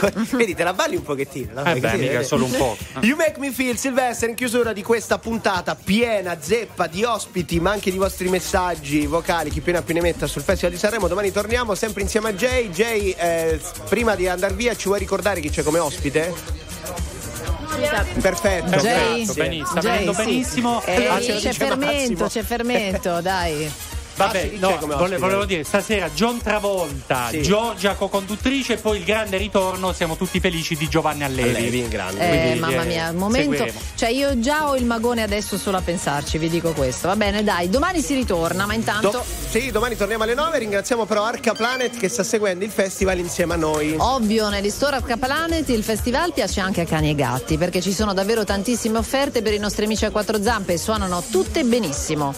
Questa, 0.00 0.24
vedi, 0.36 0.54
te 0.54 0.64
la 0.64 0.72
balli 0.72 0.96
un 0.96 1.02
pochettino. 1.02 1.62
No? 1.62 1.64
Eh 1.70 1.78
beh, 1.78 1.96
mica 1.96 2.22
solo 2.22 2.46
un 2.46 2.52
po'. 2.52 2.76
You 3.00 3.16
Make 3.16 3.38
Me 3.38 3.50
Feel 3.52 3.76
Silvestre 3.76 4.30
in 4.30 4.34
chiusura 4.34 4.72
di 4.72 4.82
questa 4.82 5.18
puntata 5.18 5.74
piena, 5.74 6.36
zeppa 6.40 6.86
di 6.86 7.04
ospiti, 7.04 7.60
ma 7.60 7.70
anche 7.72 7.90
di 7.90 7.98
vostri 7.98 8.28
messaggi 8.28 9.04
vocali. 9.06 9.50
Chi 9.50 9.60
più 9.60 9.72
ne 9.72 9.78
ha 9.78 9.82
più 9.82 9.94
ne 9.94 10.00
metta 10.00 10.26
sul 10.26 10.42
Festival 10.42 10.72
di 10.72 10.78
Sanremo. 10.78 11.06
Domani 11.08 11.30
torniamo 11.30 11.74
sempre 11.74 12.02
insieme 12.02 12.30
a 12.30 12.32
Jay. 12.32 12.70
Jay, 12.70 13.10
eh, 13.18 13.60
prima 13.88 14.14
di 14.14 14.26
andare 14.28 14.54
via, 14.54 14.74
ci 14.74 14.86
vuoi 14.88 14.98
ricordare 15.00 15.40
chi 15.40 15.50
c'è 15.50 15.62
come 15.62 15.78
ospite? 15.78 16.32
Perfetto, 18.20 18.76
Jay, 18.78 19.24
grazie. 19.24 19.42
benissimo, 19.42 19.66
sta 19.66 19.80
Jay, 19.80 19.90
venendo 19.92 20.12
sì. 20.12 20.24
benissimo. 20.24 20.82
Eh, 20.84 21.06
Ah, 21.06 21.18
c'è 21.18 21.32
dice 21.34 21.52
fermento, 21.52 22.24
Massimo. 22.24 22.26
c'è 22.28 22.42
fermento, 22.42 23.20
dai. 23.20 23.72
Vabbè, 24.26 24.50
no, 24.58 24.76
come 24.78 24.94
vole- 24.94 25.18
volevo 25.18 25.44
dire, 25.44 25.64
stasera 25.64 26.08
John 26.10 26.40
Travolta, 26.42 27.28
Sì. 27.30 27.42
Giorgia 27.42 27.94
co-conduttrice 27.94 28.74
e 28.74 28.76
poi 28.76 28.98
il 28.98 29.04
grande 29.04 29.36
ritorno, 29.36 29.92
siamo 29.92 30.16
tutti 30.16 30.40
felici 30.40 30.76
di 30.76 30.88
Giovanni 30.88 31.24
Allevi. 31.24 31.48
Allevi, 31.48 31.88
grande. 31.88 32.52
Eh, 32.52 32.54
mamma 32.56 32.82
eh, 32.82 32.86
mia, 32.86 33.08
il 33.08 33.16
momento. 33.16 33.50
seguiremo. 33.52 33.80
Cioè, 33.94 34.08
io 34.10 34.38
già 34.40 34.68
ho 34.68 34.76
il 34.76 34.84
magone 34.84 35.22
adesso 35.22 35.56
solo 35.58 35.76
a 35.78 35.80
pensarci, 35.80 36.38
vi 36.38 36.48
dico 36.48 36.72
questo. 36.72 37.08
Va 37.08 37.16
bene, 37.16 37.42
dai, 37.42 37.68
domani 37.68 38.00
si 38.02 38.14
ritorna, 38.14 38.66
ma 38.66 38.74
intanto. 38.74 39.10
Do- 39.10 39.24
sì, 39.48 39.70
domani 39.70 39.96
torniamo 39.96 40.24
alle 40.24 40.34
9. 40.34 40.58
Ringraziamo 40.58 41.04
però 41.06 41.24
Arca 41.24 41.52
Planet 41.54 41.96
che 41.98 42.08
sta 42.08 42.22
seguendo 42.22 42.64
il 42.64 42.70
festival 42.70 43.18
insieme 43.18 43.54
a 43.54 43.56
noi. 43.56 43.94
Ovvio, 43.98 44.48
nel 44.48 44.70
Store 44.70 44.96
Arca 44.96 45.16
Planet 45.16 45.68
il 45.70 45.82
festival 45.82 46.32
piace 46.32 46.60
anche 46.60 46.82
a 46.82 46.84
cani 46.84 47.10
e 47.10 47.14
gatti 47.14 47.56
perché 47.58 47.80
ci 47.80 47.92
sono 47.92 48.12
davvero 48.14 48.44
tantissime 48.44 48.98
offerte 48.98 49.42
per 49.42 49.52
i 49.54 49.58
nostri 49.58 49.84
amici 49.84 50.04
a 50.04 50.10
quattro 50.10 50.40
zampe 50.42 50.74
e 50.74 50.78
suonano 50.78 51.22
tutte 51.30 51.62
benissimo. 51.64 52.34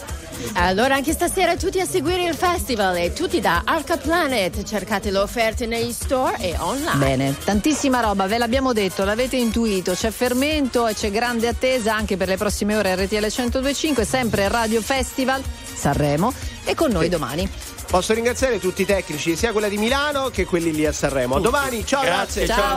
Allora 0.53 0.95
anche 0.95 1.13
stasera 1.13 1.55
tutti 1.55 1.79
a 1.79 1.85
seguire 1.85 2.25
il 2.25 2.35
festival 2.35 2.97
e 2.97 3.13
tutti 3.13 3.39
da 3.39 3.63
Arca 3.65 3.97
Planet. 3.97 4.63
Cercate 4.63 5.11
le 5.11 5.17
offerte 5.19 5.65
negli 5.65 5.91
store 5.91 6.37
e 6.39 6.55
online. 6.57 6.97
Bene, 6.97 7.35
tantissima 7.43 7.99
roba, 7.99 8.27
ve 8.27 8.37
l'abbiamo 8.37 8.73
detto, 8.73 9.03
l'avete 9.03 9.37
intuito, 9.37 9.93
c'è 9.93 10.11
fermento 10.11 10.87
e 10.87 10.93
c'è 10.93 11.11
grande 11.11 11.47
attesa 11.47 11.95
anche 11.95 12.17
per 12.17 12.27
le 12.27 12.37
prossime 12.37 12.75
ore 12.75 12.95
RTL 12.95 13.15
1025, 13.15 14.05
sempre 14.05 14.47
Radio 14.47 14.81
Festival 14.81 15.41
Sanremo 15.73 16.33
e 16.63 16.75
con 16.75 16.91
noi 16.91 17.09
domani. 17.09 17.49
Posso 17.93 18.13
ringraziare 18.13 18.59
tutti 18.59 18.81
i 18.81 18.85
tecnici, 18.85 19.35
sia 19.35 19.51
quella 19.51 19.67
di 19.67 19.77
Milano 19.77 20.29
che 20.29 20.45
quelli 20.45 20.73
lì 20.73 20.83
a 20.85 20.91
Sanremo. 20.91 21.35
A 21.35 21.39
domani, 21.39 21.85
ciao 21.85 22.01
Grazie, 22.01 22.41
ragazzi. 22.41 22.59
ciao. 22.59 22.71